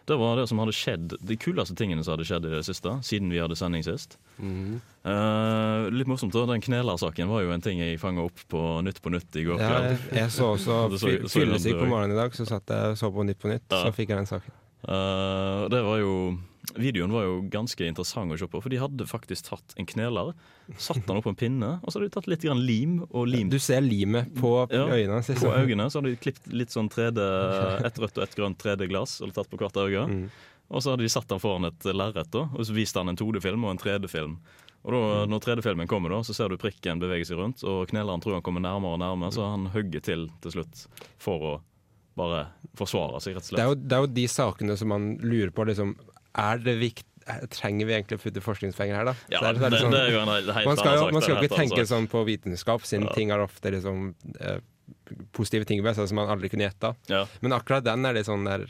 det 0.08 0.15
var 0.20 0.38
det 0.39 0.46
som 0.48 0.60
hadde 0.62 0.74
skjedd, 0.76 1.15
de 1.20 1.36
kuleste 1.39 1.76
tingene 1.76 2.04
som 2.04 2.15
hadde 2.15 2.28
skjedd 2.30 2.46
i 2.48 2.54
det 2.54 2.62
siste, 2.67 2.93
siden 3.04 3.32
vi 3.34 3.41
hadde 3.43 3.58
sending 3.60 3.84
sist. 3.84 4.15
Mm. 4.39 4.78
Uh, 5.04 5.88
litt 5.91 6.08
morsomt, 6.08 6.36
da. 6.36 6.46
Den 6.48 6.63
knelersaken 6.63 7.28
var 7.32 7.43
jo 7.43 7.52
en 7.56 7.63
ting 7.63 7.82
jeg 7.84 8.00
fanga 8.00 8.24
opp 8.28 8.39
på 8.52 8.62
Nytt 8.88 9.02
på 9.04 9.12
Nytt 9.12 9.39
i 9.39 9.43
går 9.48 9.60
Ja, 9.60 9.72
jeg, 9.84 10.00
kveld. 10.00 10.20
jeg 10.22 10.34
så 10.36 10.52
også 10.56 10.78
fyllesyk 11.36 11.80
på 11.82 11.89
morgenen 11.89 12.15
i 12.15 12.22
dag, 12.22 12.36
så 12.36 12.48
satt 12.48 12.72
jeg 12.72 12.93
og 12.93 13.00
så 13.00 13.12
på 13.12 13.28
Nytt 13.28 13.41
på 13.43 13.52
Nytt. 13.52 13.67
Ja. 13.67 13.84
Så 13.84 13.96
fikk 13.98 14.13
jeg 14.13 14.22
den 14.22 14.32
saken. 14.32 14.56
Uh, 14.88 15.67
det 15.74 15.84
var 15.84 16.00
jo 16.00 16.13
Videoen 16.78 17.12
var 17.12 17.24
jo 17.26 17.36
ganske 17.54 17.86
interessant 17.88 18.32
å 18.32 18.38
se 18.40 18.48
på, 18.48 18.62
for 18.63 18.70
de 18.74 18.78
hadde 18.82 19.06
faktisk 19.10 19.50
tatt 19.50 19.74
en 19.78 19.86
kneler, 19.90 20.34
satt 20.78 21.02
den 21.08 21.18
opp 21.20 21.26
på 21.28 21.34
en 21.34 21.40
pinne, 21.40 21.72
og 21.84 21.90
så 21.92 21.98
hadde 22.00 22.10
de 22.10 22.16
tatt 22.18 22.28
litt 22.32 22.44
grann 22.46 22.62
lim 22.66 23.00
og 23.10 23.28
lim. 23.28 23.50
Du 23.50 23.58
ser 23.60 23.82
limet 23.82 24.30
på 24.38 24.52
Ja, 24.72 24.86
øynene 24.94 25.22
på 25.26 25.54
øynene. 25.54 25.90
Så 25.92 26.00
hadde 26.02 26.13
de 26.13 26.22
klippet 26.22 26.54
litt 26.54 26.74
sånn 26.76 26.90
3D, 26.94 27.18
ett 27.88 28.00
rødt 28.00 28.18
og 28.18 28.24
ett 28.28 28.36
grønt 28.38 28.58
3D-glass, 28.62 29.20
eller 29.22 29.34
tatt 29.34 29.50
på 29.50 29.58
hvert 29.62 29.78
øye. 29.84 30.06
Mm. 30.08 30.30
Og 30.70 30.84
så 30.84 30.92
hadde 30.94 31.06
de 31.06 31.10
satt 31.10 31.28
den 31.32 31.40
foran 31.40 31.66
et 31.70 31.86
lerret, 31.96 32.36
og 32.36 32.60
så 32.68 32.74
viste 32.76 33.00
han 33.00 33.10
en 33.10 33.18
2D-film 33.20 33.63
og 33.63 33.72
en 33.76 33.80
3D-film. 33.84 34.38
Og 34.88 34.94
da, 34.94 35.00
Mm. 35.26 35.30
Når 35.34 35.40
3D-filmen 35.44 35.88
kommer, 35.88 36.10
da, 36.13 36.22
så 36.24 36.34
ser 36.36 36.50
du 36.50 36.58
prikken 36.62 37.00
bevege 37.02 37.26
seg 37.28 37.38
rundt, 37.40 37.63
og 37.68 37.88
kneleren 37.90 38.22
tror 38.24 38.38
han 38.38 38.44
kommer 38.46 38.62
nærmere 38.63 38.96
og 38.96 39.00
nærmere, 39.02 39.34
så 39.36 39.48
han 39.52 39.66
hugger 39.74 40.00
til 40.06 40.30
til 40.42 40.52
slutt 40.54 40.86
for 41.20 41.40
å 41.44 41.56
bare 42.18 42.48
forsvare 42.80 43.20
seg, 43.22 43.36
rett 43.36 43.50
og 43.52 43.58
Det 43.58 43.60
er, 43.60 43.68
slett. 43.68 43.68
jo, 43.68 43.76
det 43.88 43.98
er 43.98 44.06
jo 44.06 44.08
de 44.16 44.28
sakene 44.32 44.78
som 44.80 44.88
man 44.90 45.18
lurer 45.22 45.52
på 45.54 45.66
liksom, 45.70 45.92
er 46.36 46.58
det 46.63 46.80
viktig 46.80 47.04
Trenger 47.52 47.84
vi 47.90 47.92
egentlig 47.92 48.16
å 48.16 48.22
putte 48.24 48.40
forskningspenger 48.40 48.96
her, 48.96 49.06
da? 49.10 49.13
Ja, 49.28 49.42
det- 49.52 49.60
liksom- 49.60 49.92
det 49.92 50.00
er 50.00 50.12
jo 50.13 50.20
en 50.22 50.30
helt 50.30 50.66
man 50.66 50.78
skal, 50.78 50.96
jo, 50.96 51.12
man 51.12 51.22
skal 51.22 51.36
er 51.36 51.44
ikke 51.44 51.58
tenke 51.58 51.84
sånn 51.84 52.08
på 52.08 52.24
vitenskap, 52.24 52.86
siden 52.88 53.04
Ja. 53.04 53.13
ting 53.13 53.32
har 53.32 53.40
ofte 53.40 53.70
liksom 53.70 54.16
eh, 54.40 54.60
positive 55.34 55.66
ting 55.66 55.84
ved 55.84 55.96
seg 55.98 56.08
som 56.08 56.16
man 56.16 56.30
aldri 56.30 56.50
kunne 56.50 56.63
gjetta. 56.70 56.96
Ja. 57.12 57.26
Men 57.42 57.52
akkurat 57.52 57.84
den 57.84 58.06
er 58.06 58.13
litt 58.13 58.26
sånn 58.26 58.46
der 58.46 58.66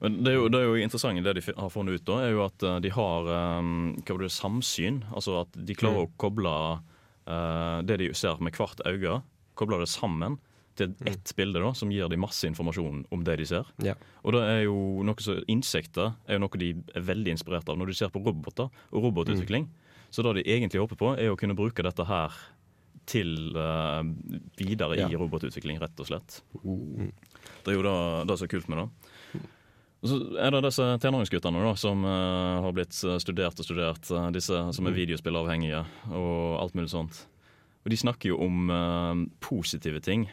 Men 0.00 0.24
det 0.24 0.32
er 0.32 0.36
jo, 0.36 0.48
det 0.48 0.58
er 0.58 0.64
jo 0.64 0.74
interessant 0.74 1.22
det 1.22 1.34
de 1.34 1.52
har 1.52 1.70
funnet 1.70 1.94
ut, 1.94 2.04
da, 2.04 2.18
er 2.24 2.30
jo 2.32 2.44
at 2.44 2.62
eh, 2.62 2.78
de 2.80 2.88
har 2.90 3.58
um, 3.58 3.94
det, 4.04 4.30
samsyn. 4.30 5.04
Altså 5.12 5.42
at 5.42 5.52
de 5.52 5.74
klarer 5.74 6.06
å 6.06 6.10
koble 6.18 6.80
uh, 7.28 7.82
det 7.82 7.98
de 7.98 8.12
ser 8.12 8.40
med 8.40 8.52
hvert 8.54 8.80
øye, 8.86 9.22
koble 9.54 9.78
det 9.78 9.88
sammen 9.88 10.38
til 10.80 10.94
ett 11.08 11.32
bilde 11.38 11.62
da, 11.62 11.72
som 11.76 11.92
gir 11.92 12.10
dem 12.10 12.22
masse 12.24 12.48
informasjon 12.48 13.04
om 13.12 13.26
det 13.26 13.36
de 13.40 13.48
ser. 13.52 13.68
Ja. 13.84 13.94
Og 14.24 14.34
det 14.36 14.42
er 14.48 14.62
jo 14.64 14.78
noe 15.06 15.22
så, 15.22 15.38
Insekter 15.52 16.14
er 16.26 16.38
jo 16.38 16.44
noe 16.44 16.60
de 16.60 16.72
er 16.96 17.06
veldig 17.06 17.36
inspirert 17.36 17.68
av 17.70 17.78
når 17.78 17.92
de 17.92 17.98
ser 18.00 18.12
på 18.14 18.22
roboter 18.24 18.70
og 18.90 19.06
robotutvikling. 19.08 19.68
Så 20.10 20.24
det 20.26 20.40
de 20.40 20.48
egentlig 20.50 20.82
håper 20.82 20.98
på, 20.98 21.12
er 21.14 21.30
å 21.30 21.38
kunne 21.38 21.54
bruke 21.58 21.84
dette 21.86 22.06
her 22.08 22.34
til 23.10 23.56
uh, 23.56 24.02
videre 24.58 24.98
Ja. 24.98 25.08
i 25.08 25.18
robotutvikling, 25.18 25.80
rett 25.82 25.98
og 26.02 26.10
slett. 26.10 26.42
Det 26.62 27.72
er 27.72 27.78
jo 27.78 27.86
det, 27.86 27.96
det 28.28 28.36
som 28.38 28.46
er 28.46 28.52
kult 28.52 28.70
med 28.70 28.82
det. 28.82 29.40
Og 30.00 30.08
så 30.08 30.16
er 30.40 30.54
det 30.54 30.62
disse 30.64 30.84
tenåringsguttene 31.02 31.60
da, 31.64 31.72
som 31.76 32.04
uh, 32.06 32.62
har 32.64 32.72
blitt 32.72 32.96
eh, 33.04 33.18
studert 33.20 33.58
og 33.60 33.66
studert. 33.66 34.06
Uh, 34.08 34.30
disse 34.32 34.56
som 34.72 34.88
er 34.88 34.96
videospillavhengige 34.96 35.82
og 36.08 36.56
alt 36.62 36.78
mulig 36.78 36.88
sånt. 36.92 37.26
Og 37.84 37.92
de 37.92 37.98
snakker 38.00 38.32
jo 38.32 38.38
om 38.40 38.72
uh, 38.72 39.26
positive 39.44 40.00
ting 40.04 40.24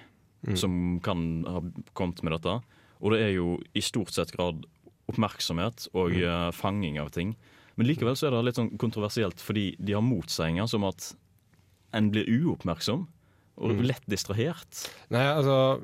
som 0.55 0.99
kan 1.03 1.43
ha 1.47 1.61
kommet 1.93 2.21
med 2.23 2.31
dette. 2.37 2.59
Og 3.01 3.11
det 3.13 3.21
er 3.21 3.31
jo 3.35 3.57
i 3.77 3.81
stort 3.81 4.11
sett 4.15 4.31
grad 4.31 4.65
oppmerksomhet 5.09 5.87
og 5.95 6.11
eh, 6.17 6.51
fanging 6.51 6.99
av 6.99 7.09
ting. 7.15 7.35
Men 7.77 7.87
likevel 7.87 8.15
så 8.17 8.27
er 8.27 8.31
det 8.37 8.43
litt 8.49 8.57
sånn 8.59 8.71
kontroversielt 8.81 9.39
fordi 9.43 9.75
de 9.79 9.93
har 9.93 10.01
motseiinger 10.05 10.67
som 10.67 10.83
at 10.87 11.11
en 11.93 12.09
blir 12.11 12.25
uoppmerksom 12.27 13.05
og 13.57 13.71
Mm. 13.73 13.85
lett 13.89 14.05
distrahert. 14.05 14.83
Nei, 15.09 15.23
altså 15.33 15.81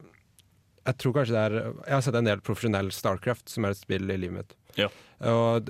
Jeg 0.85 0.97
tror 0.99 1.13
kanskje 1.13 1.31
det 1.33 1.43
er 1.47 1.53
Jeg 1.87 1.93
har 1.93 2.01
sett 2.01 2.15
en 2.15 2.25
del 2.25 2.41
profesjonell 2.41 2.91
Starcraft, 2.91 3.47
som 3.49 3.65
er 3.65 3.69
et 3.71 3.77
spill 3.77 4.11
i 4.11 4.17
livet 4.17 4.33
mitt. 4.35 4.53
Ja. 4.75 4.89
Og 5.21 5.69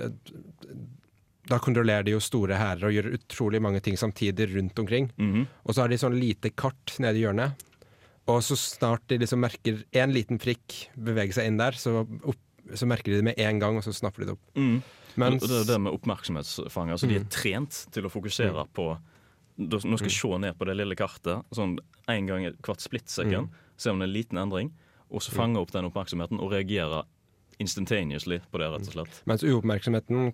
da 1.50 1.60
kontrollerer 1.60 2.04
de 2.08 2.12
jo 2.15 2.19
store 2.24 2.56
hærer 2.58 2.88
og 2.88 2.96
gjør 2.96 3.12
utrolig 3.17 3.62
mange 3.62 3.82
ting 3.84 3.96
samtidig 4.00 4.50
rundt 4.56 4.80
omkring. 4.80 5.12
Mhm. 5.17 5.46
Og 5.65 5.74
så 5.76 5.82
har 5.84 5.88
de 5.89 5.98
sånn 6.02 6.17
lite 6.19 6.50
kart 6.56 6.96
nede 7.00 7.19
i 7.19 7.24
hjørnet. 7.26 7.54
Og 8.32 8.40
så 8.46 8.56
snart 8.56 9.04
de 9.12 9.18
liksom 9.20 9.42
merker 9.44 9.84
én 9.92 10.14
liten 10.16 10.40
prikk 10.40 10.90
bevege 10.96 11.34
seg 11.36 11.48
inn 11.50 11.58
der, 11.60 11.72
så, 11.76 12.06
opp, 12.24 12.40
så 12.74 12.88
merker 12.88 13.12
de 13.12 13.18
det 13.20 13.24
med 13.24 13.40
en 13.44 13.60
gang, 13.60 13.76
og 13.78 13.84
så 13.84 13.92
snapper 13.94 14.24
de 14.24 14.30
det 14.32 14.36
opp. 14.38 14.46
Mm. 14.56 14.78
Mens- 15.20 15.44
det 15.46 15.52
er 15.60 15.68
det 15.74 15.82
med 15.84 15.94
oppmerksomhetsfanger. 15.94 16.92
Altså, 16.96 17.08
De 17.08 17.16
er 17.16 17.26
Mm. 17.26 17.30
trent 17.30 17.86
til 17.92 18.04
å 18.04 18.10
fokusere 18.10 18.68
på 18.74 18.98
Nå 19.60 19.80
skal 19.80 20.08
jeg 20.10 20.12
se 20.18 20.38
ned 20.40 20.58
på 20.58 20.66
det 20.66 20.76
lille 20.78 20.96
kartet 20.96 21.44
sånn 21.54 21.78
en 22.10 22.26
gang 22.26 22.44
i 22.44 22.50
hvert 22.50 22.82
splittsekund. 22.82 23.50
Mm. 23.50 23.50
Se 23.78 23.90
om 23.92 24.00
det 24.00 24.08
er 24.08 24.10
en 24.10 24.14
liten 24.24 24.38
endring, 24.42 24.72
og 25.12 25.22
så 25.22 25.30
fange 25.32 25.58
opp 25.62 25.70
den 25.70 25.86
oppmerksomheten 25.86 26.40
og 26.42 26.50
reagere 26.52 27.04
instantaneously 27.60 28.39
på 28.52 28.58
det, 28.62 28.70
rett 28.74 28.88
og 28.88 28.94
slett. 28.96 29.22
Mens 29.30 29.44
uoppmerksomheten 29.44 30.34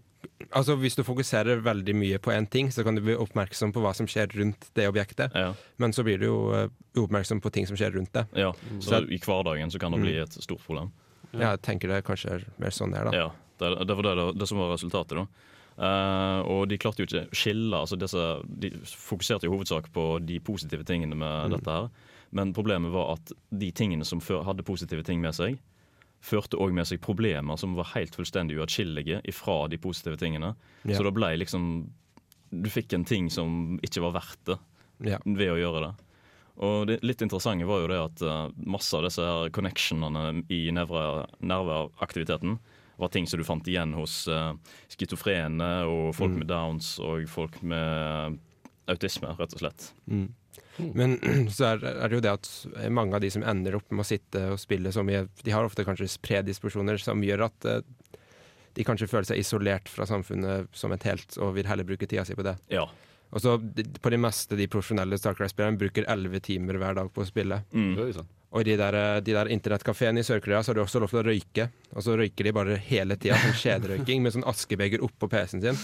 Altså 0.51 0.75
Hvis 0.75 0.95
du 0.97 1.03
fokuserer 1.03 1.61
veldig 1.63 1.93
mye 1.95 2.17
på 2.19 2.31
én 2.35 2.45
ting, 2.51 2.67
så 2.71 2.83
kan 2.83 2.95
du 2.95 3.01
bli 3.01 3.15
oppmerksom 3.15 3.71
på 3.71 3.79
hva 3.83 3.93
som 3.95 4.05
skjer 4.07 4.27
rundt 4.35 4.69
det 4.75 4.87
objektet. 4.89 5.31
Ja. 5.35 5.53
Men 5.77 5.93
så 5.95 6.03
blir 6.03 6.19
du 6.19 6.25
jo 6.25 6.37
eh, 6.55 6.67
uoppmerksom 6.97 7.39
på 7.41 7.51
ting 7.55 7.67
som 7.67 7.77
skjer 7.79 7.91
rundt 7.95 8.11
det. 8.13 8.25
Ja, 8.35 8.53
Så 8.79 8.89
så 8.89 8.99
I 9.07 9.17
hverdagen 9.17 9.71
så 9.71 9.79
kan 9.79 9.91
det 9.95 10.01
bli 10.01 10.15
Mm. 10.17 10.23
et 10.23 10.33
stort 10.43 10.59
problem. 10.65 10.91
Ja, 11.33 11.51
jeg 11.55 11.61
tenker 11.61 11.87
det 11.87 12.03
kanskje 12.03 12.31
er 12.39 12.45
mer 12.59 12.69
sånn 12.75 12.91
det 12.91 12.99
er, 12.99 13.05
da. 13.05 13.11
Ja, 13.15 13.29
det, 13.59 13.87
det 13.87 13.95
var 13.95 14.03
det, 14.15 14.39
det 14.39 14.47
som 14.47 14.57
var 14.57 14.73
resultatet. 14.75 15.15
da 15.17 15.27
Uh, 15.79 16.43
og 16.43 16.67
de 16.67 16.75
klarte 16.77 16.99
jo 16.99 17.05
ikke 17.07 17.21
å 17.29 17.35
skille. 17.39 17.71
Altså 17.79 17.95
disse, 17.95 18.19
de 18.59 18.69
fokuserte 18.83 19.47
i 19.47 19.49
hovedsak 19.49 19.85
på 19.95 20.19
de 20.25 20.39
positive 20.43 20.83
tingene 20.83 21.15
med 21.15 21.45
Mm. 21.45 21.55
dette. 21.55 21.71
her 21.71 21.89
Men 22.33 22.53
problemet 22.53 22.91
var 22.91 23.13
at 23.13 23.31
de 23.57 23.71
tingene 23.71 24.03
som 24.05 24.19
før 24.19 24.43
hadde 24.43 24.61
positive 24.61 25.03
ting 25.03 25.21
med 25.21 25.31
seg, 25.33 25.57
førte 26.21 26.57
òg 26.59 26.73
med 26.75 26.85
seg 26.89 26.99
problemer 27.01 27.57
som 27.57 27.75
var 27.75 27.91
helt 27.93 28.15
fullstendig 28.15 28.57
uatskillelige 28.59 29.21
ifra 29.29 29.69
de 29.69 29.77
positive 29.77 30.17
tingene. 30.19 30.55
Ja. 30.83 30.97
Så 30.97 31.03
da 31.03 31.11
ble 31.11 31.37
liksom 31.39 31.89
Du 32.51 32.65
fikk 32.69 32.93
en 32.93 33.05
ting 33.05 33.29
som 33.29 33.77
ikke 33.85 34.01
var 34.01 34.15
verdt 34.21 34.45
det 34.45 34.57
Ja. 35.11 35.19
ved 35.23 35.51
å 35.53 35.57
gjøre 35.61 35.81
det. 35.85 35.91
Og 36.57 36.87
det 36.87 37.03
litt 37.03 37.21
interessante 37.21 37.63
var 37.65 37.79
jo 37.83 37.87
det 37.87 37.99
at 38.03 38.21
uh, 38.25 38.49
masse 38.65 38.91
av 38.97 39.03
disse 39.05 39.21
her 39.21 39.49
connectionene 39.53 40.43
i 40.49 40.71
nerve- 40.71 41.27
nerveaktiviteten 41.39 42.57
var 42.97 43.07
ting 43.13 43.27
som 43.27 43.37
du 43.39 43.45
fant 43.45 43.63
igjen 43.69 43.93
hos 43.95 44.27
uh, 44.27 44.53
schizofrene 44.91 45.85
og 45.87 46.15
folk 46.17 46.31
Mm. 46.33 46.39
med 46.39 46.47
downs 46.47 46.99
og 46.99 47.27
folk 47.29 47.61
med 47.63 48.39
autisme, 48.91 49.33
rett 49.39 49.55
og 49.55 49.63
slett. 49.63 49.89
Mm. 50.09 50.27
Men 50.95 51.17
så 51.55 51.73
er, 51.73 51.83
er 51.91 52.07
det 52.07 52.19
jo 52.19 52.23
det 52.25 52.35
at 52.37 52.51
mange 52.93 53.17
av 53.17 53.23
de 53.23 53.31
som 53.33 53.45
ender 53.45 53.77
opp 53.79 53.89
med 53.91 54.05
å 54.05 54.09
sitte 54.09 54.45
og 54.53 54.61
spille 54.61 54.93
så 54.95 55.03
mye, 55.05 55.25
de 55.43 55.55
har 55.55 55.67
ofte 55.67 55.85
kanskje 55.87 56.11
predisposjoner 56.25 57.01
som 57.01 57.23
gjør 57.25 57.47
at 57.49 57.69
eh, 57.69 57.83
de 58.77 58.85
kanskje 58.87 59.09
føler 59.11 59.27
seg 59.31 59.41
isolert 59.41 59.89
fra 59.91 60.07
samfunnet 60.07 60.69
som 60.77 60.93
et 60.95 61.05
helt, 61.07 61.37
og 61.41 61.55
vil 61.57 61.67
heller 61.67 61.87
bruke 61.87 62.07
tida 62.07 62.25
si 62.27 62.37
på 62.37 62.45
det. 62.45 62.55
Ja. 62.71 62.87
Og 63.29 63.41
så 63.43 63.59
På 64.01 64.09
det 64.09 64.17
meste 64.17 64.57
de 64.57 64.65
profesjonelle 64.71 65.17
Starcraft-spillerne 65.19 65.77
bruker 65.77 66.07
elleve 66.09 66.39
timer 66.41 66.79
hver 66.81 66.95
dag 66.97 67.11
på 67.13 67.21
å 67.21 67.27
spille. 67.27 67.61
Mm. 67.73 67.97
Og 68.49 68.61
i 68.63 68.71
de 68.71 68.77
der, 68.79 68.97
de 69.21 69.35
der 69.35 69.51
internettkafeene 69.53 70.23
i 70.23 70.25
Sør-Korea 70.25 70.63
så 70.63 70.71
har 70.71 70.79
de 70.79 70.85
også 70.85 71.01
lov 71.03 71.11
til 71.13 71.21
å 71.21 71.25
røyke. 71.27 71.67
Og 71.93 72.05
så 72.05 72.15
røyker 72.17 72.49
de 72.49 72.55
bare 72.55 72.79
hele 72.87 73.19
tida, 73.21 73.37
sånn 73.37 73.59
kjederøyking 73.59 74.25
med 74.25 74.33
sånn 74.33 74.47
askebeger 74.49 75.05
oppå 75.05 75.29
PC-en 75.29 75.61
sin. 75.67 75.83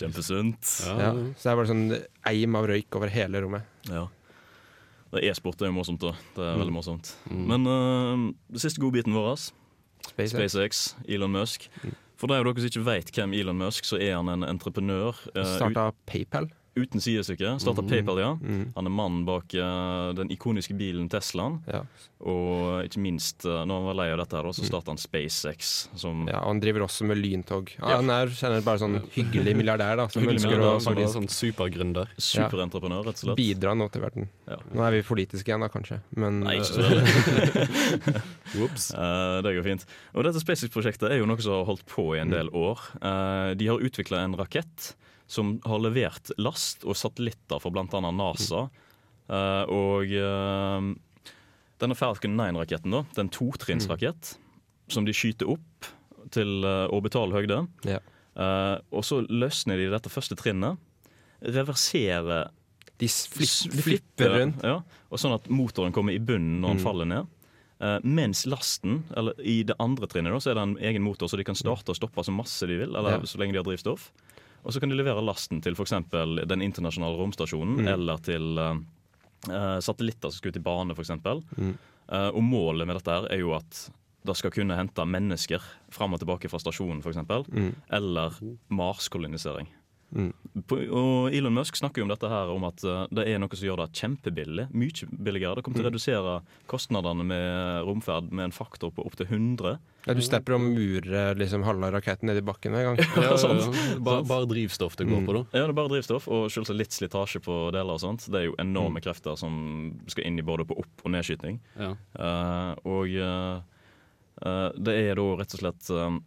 Kjempesunt. 0.00 0.70
Ja. 0.86 1.10
Så 1.36 1.42
det 1.42 1.50
er 1.52 1.56
bare 1.60 1.70
sånn 1.70 1.84
eim 2.30 2.56
av 2.58 2.66
røyk 2.70 2.96
over 2.98 3.08
hele 3.12 3.40
rommet. 3.44 3.62
Ja. 3.88 4.06
Det 5.12 5.22
er 5.22 5.30
E-sport 5.30 5.60
er 5.62 5.68
jo 5.70 5.76
morsomt, 5.76 6.00
da. 6.02 6.12
Det 6.34 6.42
er 6.42 6.54
Mm. 6.56 6.60
veldig 6.64 6.74
morsomt. 6.74 7.12
Mm. 7.30 7.44
Men 7.46 7.66
uh, 7.66 8.32
den 8.50 8.58
siste 8.60 8.80
godbiten 8.82 9.14
vår 9.14 9.36
SpaceX. 10.08 10.32
SpaceX, 10.34 10.94
Elon 11.08 11.30
Musk. 11.32 11.68
For 12.16 12.26
de 12.28 12.34
av 12.38 12.44
dere 12.44 12.54
som 12.60 12.70
ikke 12.70 12.84
vet 12.84 13.10
hvem 13.14 13.32
Elon 13.38 13.56
Musk, 13.58 13.84
så 13.84 13.96
er 14.00 14.16
han 14.16 14.28
en 14.28 14.42
entreprenør. 14.42 15.14
Uh, 15.36 15.44
Starta 15.56 15.92
PayPal. 16.06 16.50
Uten 16.76 17.00
sidestykke. 17.00 17.52
Starta 17.62 17.82
Mhm. 17.82 17.88
PayPal, 17.90 18.18
ja. 18.18 18.32
Mhm. 18.34 18.72
Han 18.74 18.86
er 18.86 18.90
mannen 18.90 19.24
bak 19.24 19.54
uh, 19.54 20.12
den 20.12 20.28
ikoniske 20.34 20.74
bilen 20.76 21.08
Teslaen. 21.08 21.60
Og 22.24 22.82
ikke 22.88 22.98
minst, 22.98 23.44
uh, 23.46 23.62
når 23.64 23.74
han 23.78 23.84
var 23.90 23.94
lei 24.00 24.08
av 24.12 24.18
dette, 24.18 24.34
her, 24.40 24.48
så 24.56 24.64
starta 24.66 24.90
han 24.90 24.98
SpaceX. 24.98 25.88
Som 25.94 26.24
Mm. 26.24 26.28
Ja, 26.30 26.40
han 26.46 26.60
driver 26.60 26.80
også 26.86 27.04
med 27.06 27.18
lyntog. 27.18 27.70
Ja, 27.78 27.88
Ja. 27.90 27.96
Han 27.96 28.10
er 28.10 28.26
kjenner 28.28 28.62
bare 28.64 28.78
sånn 28.78 29.00
hyggelig 29.12 29.54
milliardær 29.56 29.96
da, 29.96 30.06
som 30.08 30.22
Hyggelig 30.22 30.42
milliardær, 30.42 30.80
som 30.80 30.96
er 30.98 31.06
sånn 31.06 31.28
supergründer. 31.28 32.08
Superentreprenør, 32.18 33.04
rett 33.04 33.18
og 33.22 33.24
slett. 33.24 33.36
Bidrar 33.36 33.74
nå 33.76 33.88
til 33.92 34.02
verden. 34.02 34.28
Ja. 34.48 34.56
Nå 34.74 34.82
er 34.86 34.90
vi 34.90 35.02
politiske 35.02 35.48
igjen 35.50 35.60
da, 35.60 35.68
kanskje. 35.68 36.00
Men 36.16 36.40
Nei, 36.40 36.56
ikke 36.58 36.74
så. 36.74 36.80
Eh, 38.94 39.42
det 39.44 39.54
går 39.56 39.64
fint. 39.66 39.86
Og 40.14 40.24
dette 40.26 40.40
SpaceX-prosjektet 40.42 41.10
er 41.10 41.18
jo 41.18 41.26
noe 41.26 41.40
som 41.42 41.52
har 41.58 41.64
holdt 41.68 41.84
på 41.90 42.14
i 42.16 42.20
en 42.22 42.30
del 42.30 42.48
år. 42.50 42.78
Uh, 43.02 43.54
de 43.54 43.66
har 43.70 43.78
utvikla 43.84 44.24
en 44.24 44.36
rakett 44.38 44.94
som 45.26 45.58
har 45.64 45.78
levert 45.80 46.30
last 46.38 46.84
og 46.84 46.96
satellitter 46.96 47.60
for 47.62 47.70
bl.a. 47.74 47.86
NASA. 48.12 48.66
Uh, 49.28 49.64
og 49.72 50.10
uh, 50.12 50.94
denne 51.80 51.96
Falcon 51.96 52.36
9-raketten, 52.38 52.92
da, 52.92 53.02
det 53.10 53.18
er 53.22 53.24
en 53.26 53.32
totrinnsrakett 53.34 54.34
som 54.92 55.04
de 55.06 55.14
skyter 55.16 55.48
opp 55.48 55.88
til 56.34 56.60
uh, 56.64 56.86
orbital 56.92 57.32
høyde. 57.32 57.62
Ja. 57.88 58.00
Eh, 58.34 58.76
og 58.90 59.04
så 59.06 59.20
løsner 59.30 59.78
de 59.78 59.84
dette 59.92 60.10
første 60.10 60.34
trinnet. 60.34 60.74
Reverserer 61.54 62.48
De 62.98 63.06
flipper, 63.08 63.82
flipper 63.82 64.32
rundt. 64.38 64.62
Ja, 64.66 64.80
og 65.10 65.18
sånn 65.20 65.34
at 65.36 65.46
motoren 65.50 65.94
kommer 65.94 66.14
i 66.14 66.18
bunnen 66.22 66.60
når 66.62 66.74
den 66.74 66.78
Mm. 66.78 66.84
faller 66.84 67.04
ned. 67.10 67.26
Eh, 67.80 67.98
mens 68.02 68.44
lasten, 68.46 69.04
eller 69.16 69.34
i 69.42 69.62
det 69.64 69.74
andre 69.78 70.06
trinnet, 70.06 70.32
da, 70.32 70.38
så 70.38 70.50
er 70.50 70.54
det 70.54 70.62
en 70.62 70.76
egen 70.78 71.02
motor, 71.02 71.26
så 71.28 71.36
de 71.36 71.44
kan 71.44 71.54
starte 71.58 71.90
og 71.90 71.96
stoppe 71.98 72.22
så 72.24 72.32
masse 72.34 72.66
de 72.66 72.76
vil, 72.78 72.94
eller 72.94 73.10
Ja. 73.10 73.18
så 73.20 73.38
lenge 73.38 73.52
de 73.52 73.58
har 73.58 73.64
drivstoff. 73.64 74.12
Og 74.64 74.72
så 74.72 74.80
kan 74.80 74.88
de 74.88 74.96
levere 74.96 75.22
lasten 75.24 75.60
til 75.64 75.76
f.eks. 75.76 75.92
den 76.48 76.62
internasjonale 76.64 77.18
romstasjonen, 77.20 77.82
Mm. 77.84 77.88
eller 77.94 78.22
til 78.24 78.58
eh, 78.58 79.78
satellitter 79.84 80.30
som 80.32 80.38
skal 80.40 80.54
ut 80.54 80.56
i 80.56 80.64
bane, 80.64 80.94
f.eks. 80.96 81.10
Mm. 81.58 81.74
Uh, 82.04 82.30
og 82.36 82.42
målet 82.44 82.86
med 82.88 82.96
dette 82.98 83.14
er 83.32 83.40
jo 83.40 83.54
at 83.56 83.90
det 84.24 84.34
skal 84.36 84.52
kunne 84.52 84.76
hente 84.76 85.04
mennesker 85.04 85.60
fram 85.92 86.12
og 86.16 86.20
tilbake 86.20 86.48
fra 86.48 86.58
stasjonen, 86.60 87.00
f.eks. 87.04 87.20
Mm. 87.52 87.72
Eller 87.92 88.36
Mars-kolonisering. 88.72 89.68
Mm. 90.14 90.32
På- 90.70 90.78
Og 90.94 91.34
Elon 91.34 91.54
Musk 91.56 91.74
snakker 91.76 91.98
jo 91.98 92.04
om 92.06 92.12
dette 92.12 92.28
her, 92.30 92.48
om 92.54 92.62
at 92.68 92.84
eh, 92.86 93.06
det 93.10 93.24
er 93.28 93.38
noe 93.42 93.50
som 93.56 93.66
gjør 93.66 93.80
det 93.82 93.92
kjempebillig. 93.98 94.68
Mye 94.72 95.08
billigere. 95.10 95.56
Det 95.56 95.64
kommer 95.64 95.80
til 95.80 95.84
å 95.84 95.88
Mm. 95.88 95.92
redusere 95.92 96.34
kostnadene 96.70 97.24
med 97.26 97.84
romferd 97.88 98.30
med 98.30 98.44
en 98.44 98.54
faktor 98.54 98.92
på 98.94 99.04
opptil 99.04 99.26
100. 99.26 99.78
Ja, 100.06 100.12
du 100.14 100.20
stepper 100.20 100.54
å 100.54 100.60
mure 100.60 101.34
liksom, 101.34 101.64
halve 101.64 101.90
raketten 101.90 102.26
ned 102.28 102.36
i 102.36 102.44
bakken 102.46 102.74
en 102.76 102.94
gang. 102.94 102.98
Ja. 103.24 103.98
Bare, 103.98 104.22
bare 104.22 104.46
drivstoff 104.46 104.96
det 104.96 105.06
går 105.08 105.24
på, 105.26 105.32
da. 105.32 105.42
Ja, 105.58 105.66
det 105.66 105.70
er 105.72 105.78
bare 105.80 105.88
drivstoff 105.88 106.28
og 106.28 106.50
selvsagt 106.52 106.76
litt 106.78 106.92
slitasje 106.92 107.40
på 107.42 107.72
deler 107.72 107.94
og 107.96 108.00
sånt. 108.00 108.26
Det 108.30 108.38
er 108.42 108.44
jo 108.50 108.54
enorme 108.60 109.00
krefter 109.02 109.36
som 109.40 109.98
skal 110.06 110.24
inn 110.28 110.38
i 110.38 110.42
både 110.46 110.64
på 110.68 110.76
opp- 110.78 111.04
og 111.04 111.10
nedskyting. 111.10 111.58
Ja. 111.80 111.94
Uh, 112.14 112.74
og 112.84 113.08
uh, 113.16 113.62
eh, 114.44 114.70
det 114.76 114.94
er 115.10 115.14
da 115.18 115.26
rett 115.40 115.54
og 115.56 115.60
slett 115.62 115.90
eh, 115.90 116.18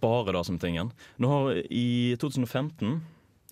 bare 0.00 0.32
det 0.32 0.44
som 0.46 0.58
tingen. 0.58 0.92
Nå 1.18 1.28
har 1.28 1.62
I 1.70 2.16
2015 2.20 3.00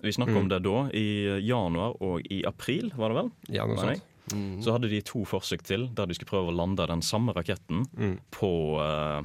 Vi 0.01 0.11
snakker 0.15 0.31
Mm. 0.31 0.37
om 0.43 0.47
det 0.47 0.59
da. 0.63 0.89
I 0.95 1.39
januar 1.43 1.97
og 2.01 2.21
i 2.31 2.43
april, 2.47 2.89
var 2.95 3.09
det 3.09 3.15
vel? 3.17 3.31
Ja, 3.49 3.65
noe 3.67 3.75
sånt. 3.75 4.63
Så 4.63 4.71
hadde 4.71 4.87
de 4.89 5.01
to 5.01 5.25
forsøk 5.25 5.61
til 5.63 5.87
der 5.93 6.05
de 6.05 6.13
skulle 6.13 6.29
prøve 6.29 6.53
å 6.53 6.55
lande 6.55 6.85
den 6.87 7.01
samme 7.01 7.33
raketten 7.33 7.85
Mm. 7.97 8.19
på 8.31 8.77
uh, 8.79 9.21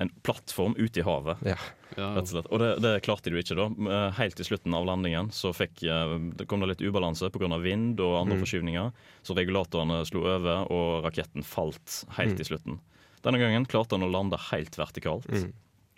en 0.00 0.10
plattform 0.24 0.74
ute 0.76 0.98
i 0.98 1.02
havet. 1.04 1.38
Ja. 1.46 1.54
Rett 1.96 2.18
og 2.18 2.26
slett. 2.26 2.46
Og 2.50 2.58
det, 2.58 2.80
det 2.82 3.02
klarte 3.02 3.30
de 3.30 3.36
jo 3.36 3.42
ikke, 3.42 3.56
da. 3.58 3.66
Eh, 3.90 4.10
Helt 4.18 4.34
til 4.36 4.44
slutten 4.46 4.74
av 4.74 4.84
landingen 4.86 5.30
så 5.30 5.50
fikk, 5.54 5.82
eh, 5.82 6.18
det 6.36 6.46
kom 6.48 6.60
det 6.60 6.68
litt 6.68 6.82
ubalanse 6.82 7.30
pga. 7.30 7.60
vind 7.62 7.98
og 8.00 8.20
andre 8.22 8.36
Mm. 8.36 8.42
forskyvninger. 8.44 8.92
Så 9.24 9.34
regulatorene 9.34 10.04
slo 10.06 10.20
over, 10.26 10.66
og 10.70 11.04
raketten 11.04 11.42
falt 11.44 12.04
helt 12.16 12.34
Mm. 12.34 12.36
til 12.36 12.46
slutten. 12.46 12.78
Denne 13.22 13.38
gangen 13.38 13.66
klarte 13.66 13.98
han 13.98 14.02
å 14.02 14.10
lande 14.10 14.38
helt 14.50 14.76
vertikalt. 14.76 15.26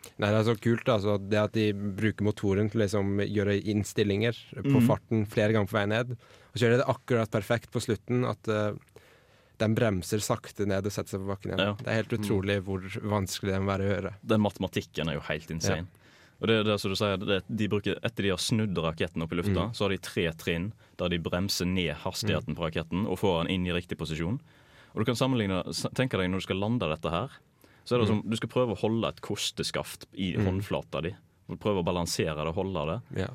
Mm. 0.00 0.20
Nei, 0.20 0.30
Det 0.30 0.38
er 0.38 0.46
så 0.48 0.56
kult 0.60 0.88
altså, 0.92 1.16
det 1.20 1.40
at 1.40 1.56
de 1.56 1.66
bruker 1.74 2.24
motoren 2.24 2.70
til 2.72 2.80
å 2.80 2.84
liksom 2.84 3.22
gjøre 3.24 3.58
innstillinger 3.72 4.36
på 4.56 4.78
mm. 4.78 4.86
farten 4.88 5.26
flere 5.28 5.56
ganger 5.56 5.70
på 5.70 5.78
vei 5.78 5.86
ned. 5.92 6.14
Og 6.50 6.56
så 6.56 6.66
gjør 6.66 6.78
det 6.78 6.88
akkurat 6.92 7.32
perfekt 7.32 7.70
på 7.72 7.82
slutten. 7.84 8.24
At 8.28 8.48
uh, 8.50 8.72
den 9.60 9.76
bremser 9.76 10.22
sakte 10.24 10.66
ned 10.68 10.88
og 10.88 10.94
setter 10.94 11.16
seg 11.16 11.24
på 11.24 11.30
bakken 11.30 11.52
igjen. 11.52 11.64
Ja. 11.68 11.78
Det 11.78 11.88
er 11.92 11.98
helt 12.00 12.14
utrolig 12.16 12.60
hvor 12.66 12.84
vanskelig 13.12 13.54
det 13.54 13.62
må 13.62 13.72
være 13.74 13.86
å 13.86 13.90
gjøre. 13.94 14.12
Den 14.32 14.44
matematikken 14.44 15.10
er 15.10 15.18
jo 15.18 15.26
helt 15.28 15.52
insane. 15.52 15.88
Og 16.40 16.48
det 16.48 16.62
det 16.64 16.78
som 16.80 16.92
du 16.92 16.96
sier, 16.96 17.20
det, 17.20 17.42
de 17.44 17.68
bruker, 17.68 17.98
Etter 18.06 18.24
de 18.24 18.32
har 18.32 18.40
snudd 18.40 18.78
raketten 18.80 19.20
opp 19.20 19.34
i 19.34 19.36
lufta, 19.36 19.68
Mm. 19.68 19.74
så 19.76 19.84
har 19.84 19.90
de 19.92 19.98
tre 19.98 20.32
trinn 20.32 20.72
der 20.96 21.12
de 21.12 21.18
bremser 21.20 21.68
ned 21.68 21.92
hastigheten 22.00 22.56
på 22.56 22.64
raketten 22.64 23.04
og 23.06 23.18
får 23.20 23.44
den 23.44 23.52
inn 23.52 23.66
i 23.68 23.76
riktig 23.76 23.98
posisjon. 24.00 24.40
Og 24.94 24.98
du 24.98 25.04
kan 25.04 25.18
sammenligne, 25.20 25.62
tenke 25.94 26.16
deg 26.16 26.30
når 26.30 26.40
du 26.40 26.46
skal 26.48 26.56
lande 26.56 26.88
dette 26.88 27.12
her, 27.12 27.30
så 27.90 27.96
er 27.96 28.04
det 28.04 28.06
Mm. 28.06 28.12
som 28.22 28.30
du 28.30 28.36
skal 28.38 28.48
prøve 28.52 28.76
å 28.76 28.78
holde 28.78 29.08
et 29.10 29.20
kosteskaft 29.20 30.06
i 30.14 30.36
Mm. 30.36 30.46
håndflata 30.46 31.02
di. 31.02 31.10
Prøve 31.58 31.82
å 31.82 31.84
balansere 31.84 32.36
det, 32.44 32.54
holde 32.54 32.86
det. 32.86 33.26
Ja. 33.26 33.28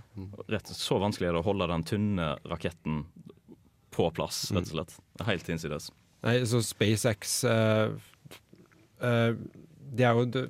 Rett, 0.47 0.69
så 0.71 0.95
vanskelig 1.01 1.27
er 1.27 1.33
det 1.35 1.41
å 1.43 1.49
holde 1.49 1.67
den 1.67 1.83
tynne 1.83 2.39
raketten 2.47 3.05
på 3.91 4.09
plass, 4.15 4.49
Mm. 4.51 4.55
rett 4.61 4.71
og 4.71 4.77
slett. 4.77 4.99
Det 5.17 5.21
er 5.27 5.31
helt 5.33 5.49
innsides. 5.49 5.91
Nei, 6.23 6.39
så 6.47 6.63
SpaceX 6.63 7.43
uh, 7.43 7.91
uh, 9.03 9.33
Det 9.95 10.03
er 10.03 10.13
jo 10.15 10.25
det, 10.25 10.49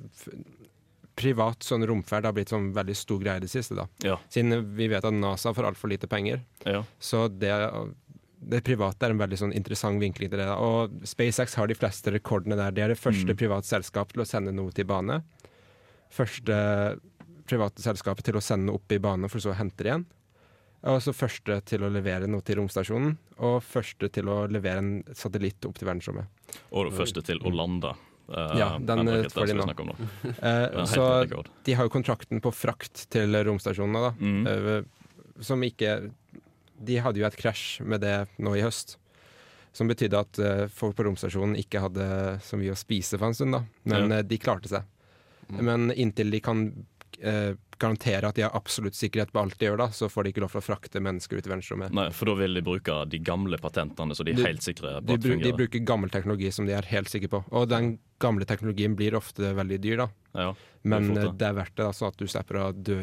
Privat 1.16 1.60
sånn 1.64 1.84
romferd 1.88 2.24
har 2.28 2.32
blitt 2.36 2.50
sånn 2.52 2.74
veldig 2.76 2.94
stor 2.94 3.18
greie 3.22 3.36
i 3.38 3.40
det 3.40 3.48
siste. 3.48 3.74
da 3.74 3.86
Ja. 4.04 4.16
Siden 4.28 4.74
vi 4.76 4.86
vet 4.88 5.02
at 5.04 5.14
NASA 5.14 5.52
får 5.54 5.64
altfor 5.72 5.88
lite 5.88 6.06
penger. 6.06 6.42
Ja. 6.66 6.82
Så 7.00 7.28
det, 7.38 7.48
det 8.40 8.62
private 8.64 9.06
er 9.06 9.14
en 9.14 9.18
veldig 9.20 9.38
sånn 9.40 9.54
interessant 9.56 10.00
vinkling 10.00 10.30
til 10.30 10.38
det. 10.38 10.48
Og 10.48 10.92
SpaceX 11.08 11.54
har 11.56 11.66
de 11.70 11.74
fleste 11.78 12.12
rekordene 12.12 12.56
der. 12.58 12.70
Det 12.70 12.82
er 12.84 12.88
det 12.88 12.98
første 13.00 13.32
Mm. 13.32 13.36
private 13.36 13.66
selskap 13.66 14.12
til 14.12 14.22
å 14.22 14.26
sende 14.26 14.52
noe 14.54 14.70
til 14.72 14.84
bane. 14.84 15.22
Første 16.12 16.98
private 17.46 17.82
selskapet 17.82 18.24
til 18.24 18.34
å 18.38 18.42
sende 18.42 18.66
noe 18.66 18.80
opp 18.80 18.92
i 18.92 18.98
bane, 18.98 19.28
for 19.28 19.38
så 19.42 19.52
å 19.52 19.58
hente 19.58 19.82
det 19.82 19.92
igjen. 19.92 20.06
Og 20.86 21.00
så 21.02 21.12
første 21.16 21.64
til 21.66 21.82
å 21.82 21.90
levere 21.90 22.28
noe 22.30 22.44
til 22.46 22.60
romstasjonen, 22.60 23.16
og 23.42 23.62
første 23.62 24.10
til 24.12 24.28
å 24.30 24.46
levere 24.50 24.78
en 24.78 24.90
satellitt 25.16 25.64
opp 25.66 25.78
til 25.78 25.88
verdensrommet. 25.88 26.26
Og 26.70 26.92
første 26.94 27.24
til 27.26 27.40
å 27.42 27.50
lande. 27.54 27.94
Uh, 28.28 28.58
Ja, 28.58 28.78
den, 28.78 29.06
raketten 29.06 29.30
får 29.30 29.46
de 29.46 29.54
nå. 29.54 29.94
Eh, 30.42 30.74
helt 30.74 30.88
så 30.90 31.06
de 31.64 31.74
har 31.78 31.86
jo 31.86 31.92
kontrakten 31.94 32.40
på 32.42 32.50
frakt 32.54 33.06
til 33.10 33.30
romstasjonene, 33.46 34.00
da. 34.02 34.12
Mm. 34.18 34.46
Uh, 34.46 35.42
som 35.42 35.62
ikke 35.62 36.10
De 36.78 36.98
hadde 37.00 37.18
jo 37.22 37.26
et 37.26 37.36
krasj 37.36 37.80
med 37.84 38.00
det 38.04 38.26
nå 38.38 38.54
i 38.56 38.62
høst. 38.64 38.96
Som 39.76 39.88
betydde 39.88 40.18
at 40.18 40.38
uh, 40.40 40.66
folk 40.72 40.96
på 40.96 41.04
romstasjonen 41.04 41.56
ikke 41.60 41.80
hadde 41.84 42.06
så 42.44 42.56
mye 42.56 42.72
å 42.72 42.80
spise 42.80 43.18
for 43.18 43.28
en 43.28 43.34
stund, 43.36 43.52
da. 43.52 43.62
Men 43.84 44.10
Ja. 44.10 44.18
uh, 44.20 44.22
de 44.22 44.38
klarte 44.40 44.68
seg. 44.72 44.84
Mm. 45.50 45.60
Men 45.64 45.90
inntil 45.92 46.30
de 46.32 46.40
kan 46.40 46.62
uh, 47.22 47.52
garantere 47.78 48.24
at 48.30 48.34
de 48.38 48.42
har 48.46 48.54
absolutt 48.56 48.96
sikkerhet 48.96 49.30
på 49.34 49.38
alt 49.42 49.58
de 49.60 49.66
gjør, 49.68 49.76
da, 49.82 49.86
så 49.92 50.08
får 50.08 50.24
de 50.24 50.30
ikke 50.32 50.40
lov 50.40 50.50
til 50.54 50.62
å 50.62 50.64
frakte 50.64 51.00
mennesker 51.04 51.36
ut 51.36 51.44
i 51.46 51.50
verdensrommet. 51.52 51.92
Nei, 51.92 52.06
for 52.16 52.30
da 52.30 52.34
vil 52.40 52.56
de 52.56 52.62
bruke 52.64 52.96
de 53.12 53.18
gamle 53.20 53.58
patentene, 53.60 54.16
så 54.16 54.24
de 54.24 54.32
er 54.32 54.40
De- 54.40 54.46
helt 54.48 54.64
sikre 54.64 54.94
på 54.96 55.04
De, 55.06 55.12
at 55.18 55.20
fungerer? 55.28 55.44
de 55.44 55.52
bruker 55.60 55.84
gammel 55.84 56.08
teknologi 56.10 56.50
som 56.56 56.64
de 56.64 56.72
er 56.72 56.88
helt 56.88 57.12
sikre 57.12 57.28
på. 57.28 57.42
Og 57.52 57.68
den 57.68 57.98
gamle 58.18 58.48
teknologien 58.48 58.96
blir 58.96 59.14
ofte 59.14 59.52
veldig 59.54 59.78
dyr, 59.84 59.96
da. 60.06 60.08
Ja, 60.34 60.54
Men 60.84 61.12
det 61.12 61.24
er 61.28 61.32
det 61.36 61.52
verdt 61.60 61.76
det, 61.76 61.90
sånn 62.00 62.08
at 62.08 62.16
du 62.16 62.24
slipper 62.26 62.62
å 62.64 62.72
dø 62.72 62.96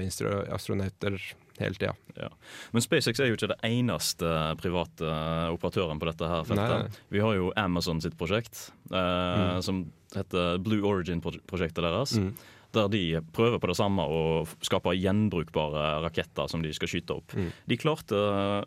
astronauter 0.50 1.22
hele 1.60 1.76
tida. 1.76 1.94
Ja. 2.18 2.30
Men 2.74 2.82
SpaceX 2.82 3.20
er 3.20 3.28
jo 3.30 3.36
ikke 3.38 3.52
det 3.54 3.60
eneste 3.64 4.30
private 4.62 5.12
operatøren 5.54 6.00
på 6.02 6.10
dette 6.10 6.28
her 6.30 6.44
feltet. 6.44 6.88
Nei. 6.90 7.04
Vi 7.14 7.20
har 7.20 7.36
jo 7.38 7.52
Amazon 7.58 8.02
sitt 8.02 8.18
prosjekt, 8.18 8.72
eh, 8.92 9.58
Mm. 9.58 9.62
som 9.62 9.92
heter 10.16 10.58
Blue 10.64 10.82
Origin-prosjektet 10.82 11.82
deres. 11.84 12.18
Mm. 12.18 12.34
Der 12.74 12.88
de 12.90 13.22
prøver 13.32 13.60
på 13.62 13.68
det 13.70 13.76
samme 13.78 14.02
og 14.02 14.48
skape 14.66 14.96
gjenbrukbare 14.98 16.02
raketter 16.02 16.50
som 16.50 16.64
de 16.64 16.72
skal 16.74 16.88
skyte 16.88 17.12
opp. 17.16 17.28
Mm. 17.38 17.52
De 17.70 17.78
klarte 17.78 18.18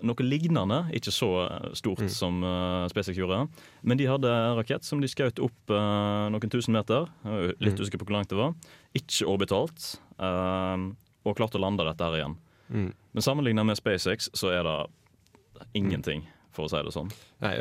noe 0.01 0.14
lignende, 0.22 0.92
ikke 0.94 1.11
så 1.11 1.75
stort 1.75 1.99
Mm. 2.07 2.09
som 2.11 2.44
eh, 2.44 2.87
SpaceX 2.88 3.16
gjorde. 3.18 3.49
Men 3.83 3.96
de 3.99 4.07
hadde 4.07 4.27
en 4.31 4.57
rakett 4.57 4.85
som 4.85 5.01
de 5.01 5.09
skjøt 5.09 5.42
opp 5.42 5.70
eh, 5.70 6.31
noen 6.31 6.49
tusen 6.51 6.72
meter. 6.72 7.09
Er 7.25 7.55
litt 7.59 7.75
Mm. 7.75 7.83
usikker 7.83 7.99
på 7.99 8.07
hvor 8.07 8.12
langt 8.14 8.29
det 8.29 8.38
var. 8.38 8.55
Ikke 8.94 9.27
orbitalt. 9.27 9.99
eh, 10.20 10.92
og 11.27 11.37
klarte 11.37 11.59
å 11.59 11.61
lande 11.61 11.85
dette 11.85 11.99
her 12.01 12.12
igjen. 12.22 12.37
Mm. 12.70 12.92
Men 13.12 13.22
sammenlignet 13.22 13.66
med 13.66 13.76
SpaceX 13.79 14.31
så 14.35 14.50
er 14.52 14.62
det 14.66 14.76
ingenting, 15.79 16.24
for 16.57 16.66
å 16.66 16.70
si 16.72 16.81
det 16.85 16.92
sånn. 16.94 17.11
Nei, 17.44 17.52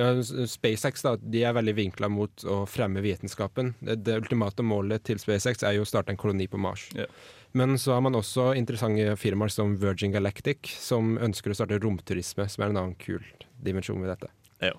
SpaceX 0.47 1.03
da, 1.05 1.15
de 1.19 1.43
er 1.47 1.55
veldig 1.55 1.75
vinkla 1.77 2.09
mot 2.11 2.45
å 2.47 2.61
fremme 2.69 3.03
vitenskapen. 3.03 3.73
Det, 3.83 3.97
det 4.07 4.17
ultimate 4.21 4.63
målet 4.63 5.03
til 5.07 5.19
SpaceX 5.21 5.63
er 5.67 5.77
jo 5.77 5.83
å 5.85 5.89
starte 5.89 6.13
en 6.13 6.19
koloni 6.19 6.47
på 6.51 6.59
Mars. 6.59 6.87
Yeah. 6.95 7.11
Men 7.55 7.77
så 7.79 7.93
har 7.95 8.01
man 8.03 8.15
også 8.19 8.49
interessante 8.59 9.13
firmaer 9.19 9.51
som 9.53 9.77
Virgin 9.79 10.11
Galactic, 10.11 10.67
som 10.79 11.15
ønsker 11.23 11.53
å 11.53 11.55
starte 11.55 11.79
romturisme, 11.79 12.47
som 12.51 12.65
er 12.65 12.73
en 12.73 12.81
annen 12.81 12.97
kul 12.99 13.23
dimensjon 13.63 14.01
ved 14.03 14.11
dette. 14.11 14.31
Ja. 14.59 14.73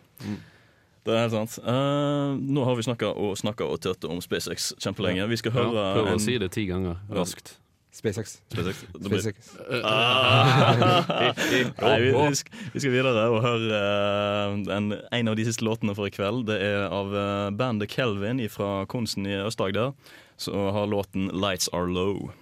Det 1.06 1.14
er 1.14 1.22
helt 1.22 1.32
sant. 1.36 1.56
Uh, 1.64 2.34
nå 2.40 2.64
har 2.66 2.76
vi 2.76 2.84
snakka 2.84 3.12
og 3.14 3.36
snakka 3.38 3.68
og 3.70 3.78
tørt 3.84 4.04
om 4.10 4.18
SpaceX 4.24 4.72
kjempelenge. 4.82 5.24
Vi 5.30 5.38
skal 5.40 5.54
Ja, 5.54 5.62
høre 5.62 5.84
prøv 6.00 6.08
å 6.10 6.12
en- 6.18 6.24
si 6.24 6.36
det 6.42 6.50
ti 6.56 6.66
ganger 6.68 6.98
raskt. 7.14 7.54
SpaceX. 7.96 8.40
SpaceX. 8.52 8.85
SpaceX. 9.00 9.56
Ah. 9.85 11.32
Nei, 11.82 12.00
vi, 12.00 12.12
vi, 12.12 12.35
skal, 12.37 12.52
vi 12.74 12.80
skal 12.80 12.92
videre 12.92 13.28
og 13.32 13.40
høre 13.44 13.78
eh, 13.80 14.76
en, 14.76 14.92
en 14.92 15.32
av 15.32 15.37
de 15.38 15.46
siste 15.48 15.64
låtene 15.64 15.96
for 15.96 16.09
i 16.09 16.12
kveld. 16.12 16.44
Det 16.50 16.59
er 16.61 16.90
av 16.92 17.14
eh, 17.16 17.50
bandet 17.56 17.92
Kelvin 17.92 18.42
fra 18.52 18.85
Konsen 18.92 19.24
i 19.24 19.38
Øst-Agder, 19.40 19.94
som 20.37 20.74
har 20.76 20.92
låten 20.92 21.30
'Lights 21.32 21.72
Are 21.72 21.88
Low'. 21.88 22.35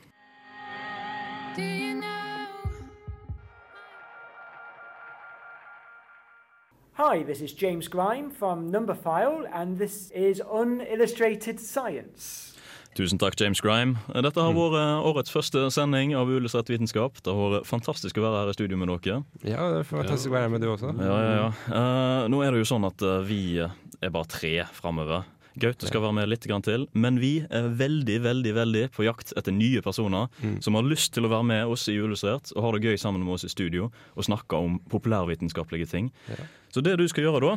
Hi, 6.95 7.25
this 7.25 7.41
is 7.41 7.53
James 7.53 7.89
Grime 7.89 8.31
from 8.31 8.71
Numberphile, 8.71 9.49
and 9.53 9.79
this 9.79 10.13
is 10.13 10.41
Unillustrated 10.49 11.59
Science. 11.59 12.54
Tusen 12.95 13.19
takk, 13.19 13.35
James 13.41 13.59
Grime. 13.59 13.97
Dette 14.23 14.39
har 14.39 14.53
vært 14.55 14.77
eh, 14.79 15.07
årets 15.11 15.33
første 15.35 15.65
sending 15.75 16.13
av 16.15 16.29
Uillustrert 16.31 16.69
vitenskap. 16.71 17.17
Det 17.27 17.33
har 17.35 17.57
vært 17.57 17.67
fantastisk 17.67 18.21
å 18.21 18.23
være 18.23 18.45
her 18.45 18.53
i 18.53 18.55
studio 18.55 18.79
med 18.79 18.93
dere. 18.93 19.17
Ja, 19.43 19.65
det 19.75 19.81
er 19.83 19.89
fantastisk 19.89 20.31
å 20.31 20.37
være 20.37 20.47
her 20.47 20.53
med 20.55 20.63
du 20.63 20.69
også. 20.71 20.93
Ja, 21.03 21.17
ja, 21.25 21.33
ja. 21.41 21.49
Uh, 21.75 22.29
nå 22.31 22.45
er 22.47 22.55
det 22.55 22.63
jo 22.63 22.69
sånn 22.71 22.87
at 22.87 23.03
uh, 23.03 23.17
vi 23.27 23.41
er 23.59 24.13
bare 24.15 24.31
tre 24.31 24.53
framover. 24.79 25.27
Gaute 25.59 25.87
skal 25.87 26.03
være 26.03 26.15
med 26.21 26.31
litt 26.31 26.47
grann 26.51 26.63
til, 26.67 26.87
men 26.99 27.19
vi 27.23 27.33
er 27.47 27.67
veldig 27.79 28.17
veldig, 28.25 28.55
veldig 28.57 28.85
på 28.95 29.05
jakt 29.07 29.35
etter 29.39 29.55
nye 29.55 29.83
personer 29.87 30.31
Mm. 30.43 30.57
som 30.63 30.75
har 30.75 30.87
lyst 30.87 31.13
til 31.15 31.27
å 31.27 31.31
være 31.31 31.47
med 31.51 31.67
oss 31.71 31.89
i 31.91 31.95
Uillustrert 31.99 32.51
og 32.57 32.63
ha 32.63 32.73
det 32.75 32.83
gøy 32.89 32.99
sammen 32.99 33.23
med 33.27 33.37
oss 33.37 33.47
i 33.47 33.51
studio 33.53 33.91
og 34.15 34.27
snakke 34.27 34.59
om 34.59 34.79
populærvitenskapelige 34.91 35.87
ting. 35.91 36.11
Ja. 36.31 36.47
Så 36.75 36.83
det 36.83 36.97
du 36.99 37.07
skal 37.11 37.27
gjøre 37.29 37.43
da, 37.43 37.53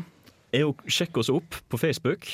er 0.53 0.65
å 0.69 0.75
sjekke 0.85 1.21
oss 1.21 1.29
opp 1.33 1.57
på 1.69 1.77
Facebook. 1.81 2.25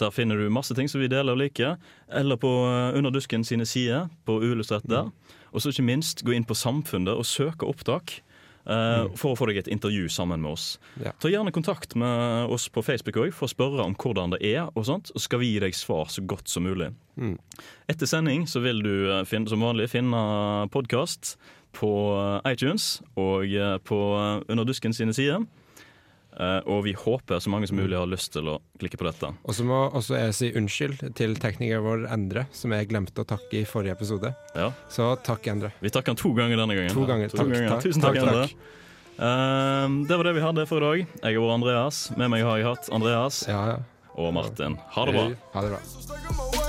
Der 0.00 0.10
finner 0.10 0.36
du 0.40 0.48
masse 0.50 0.74
ting 0.74 0.88
som 0.88 1.00
vi 1.00 1.08
deler 1.12 1.32
og 1.36 1.38
liker. 1.42 1.76
Eller 2.08 2.36
på 2.40 2.48
Underdusken 2.96 3.44
sine 3.44 3.66
sider 3.68 4.08
på 4.26 4.38
Uillustrert 4.40 4.86
der. 4.88 5.12
Og 5.52 5.60
så 5.60 5.68
ikke 5.70 5.84
minst 5.84 6.24
gå 6.24 6.32
inn 6.32 6.46
på 6.48 6.56
Samfunnet 6.56 7.12
og 7.12 7.26
søke 7.28 7.68
opptak. 7.68 8.22
eh, 8.64 9.08
For 9.18 9.32
å 9.32 9.36
få 9.36 9.46
deg 9.50 9.58
et 9.58 9.68
intervju 9.68 10.08
sammen 10.08 10.40
med 10.40 10.52
oss. 10.52 10.78
Ja. 11.02 11.12
Ta 11.20 11.28
gjerne 11.28 11.52
kontakt 11.52 11.94
med 11.98 12.48
oss 12.48 12.68
på 12.68 12.82
Facebook 12.82 13.16
også, 13.16 13.34
for 13.34 13.46
å 13.46 13.52
spørre 13.52 13.84
om 13.84 13.94
hvordan 13.94 14.30
det 14.30 14.40
er, 14.42 14.68
og 14.74 14.86
sånt, 14.86 15.10
og 15.14 15.20
skal 15.20 15.40
vi 15.42 15.52
gi 15.52 15.60
deg 15.60 15.74
svar 15.74 16.06
så 16.08 16.22
godt 16.24 16.48
som 16.48 16.62
mulig. 16.64 16.92
Mm. 17.16 17.36
Etter 17.90 18.06
sending 18.06 18.46
så 18.46 18.62
vil 18.62 18.80
du 18.82 18.94
eh, 19.10 19.24
finne, 19.28 19.50
som 19.50 19.60
vanlig 19.60 19.90
finne 19.90 20.68
podkast 20.72 21.36
på 21.76 21.90
eh, 22.44 22.52
iTunes 22.52 23.02
og 23.16 23.44
eh, 23.50 23.78
på 23.82 23.98
Underdusken 24.48 24.94
sine 24.94 25.12
sider. 25.12 25.42
Eh, 26.32 26.60
og 26.64 26.84
vi 26.86 26.94
håper 26.96 27.40
så 27.44 27.50
mange 27.52 27.68
som 27.68 27.76
mulig 27.76 27.96
har 27.98 28.08
lyst 28.08 28.32
til 28.32 28.46
å 28.48 28.54
klikke 28.80 28.96
på 29.00 29.04
dette. 29.04 29.28
Og 29.44 29.52
så 29.56 29.66
må 29.68 29.82
også 29.92 30.16
jeg 30.16 30.36
si 30.38 30.48
unnskyld 30.56 31.02
til 31.18 31.34
teknikeren 31.36 31.84
vår 31.84 32.06
Endre, 32.14 32.46
som 32.56 32.72
jeg 32.72 32.88
glemte 32.88 33.20
å 33.20 33.28
takke 33.28 33.60
i 33.60 33.66
forrige 33.68 33.92
episode. 33.98 34.32
Ja. 34.56 34.70
Så 34.92 35.10
takk, 35.26 35.44
Endre. 35.52 35.72
Vi 35.84 35.92
takker 35.92 36.14
han 36.14 36.20
to 36.22 36.32
ganger 36.38 36.56
denne 36.62 36.78
gangen. 36.78 36.94
To 36.96 37.04
ganger. 37.08 37.28
Takk, 37.34 37.52
takk, 37.52 37.84
Tusen 37.84 38.02
takk, 38.06 38.16
takk, 38.16 38.24
Endre. 38.24 38.48
takk. 38.48 38.78
Eh, 39.12 40.00
det 40.08 40.16
var 40.16 40.24
det 40.30 40.34
vi 40.40 40.46
hadde 40.48 40.66
for 40.70 40.80
i 40.80 40.88
dag. 40.88 41.06
Jeg 41.20 41.36
har 41.36 41.44
vært 41.44 41.58
Andreas. 41.60 42.02
Med 42.16 42.32
meg 42.32 42.48
har 42.48 42.56
jeg 42.62 42.70
hatt 42.70 42.88
Andreas 42.96 43.44
Ja, 43.50 43.62
ja. 43.74 43.78
og 44.16 44.32
Martin. 44.34 44.80
Ha 44.96 45.04
det 45.04 45.18
bra. 45.20 45.28
Ha 45.52 45.66
det 45.68 45.76
bra. 45.76 46.61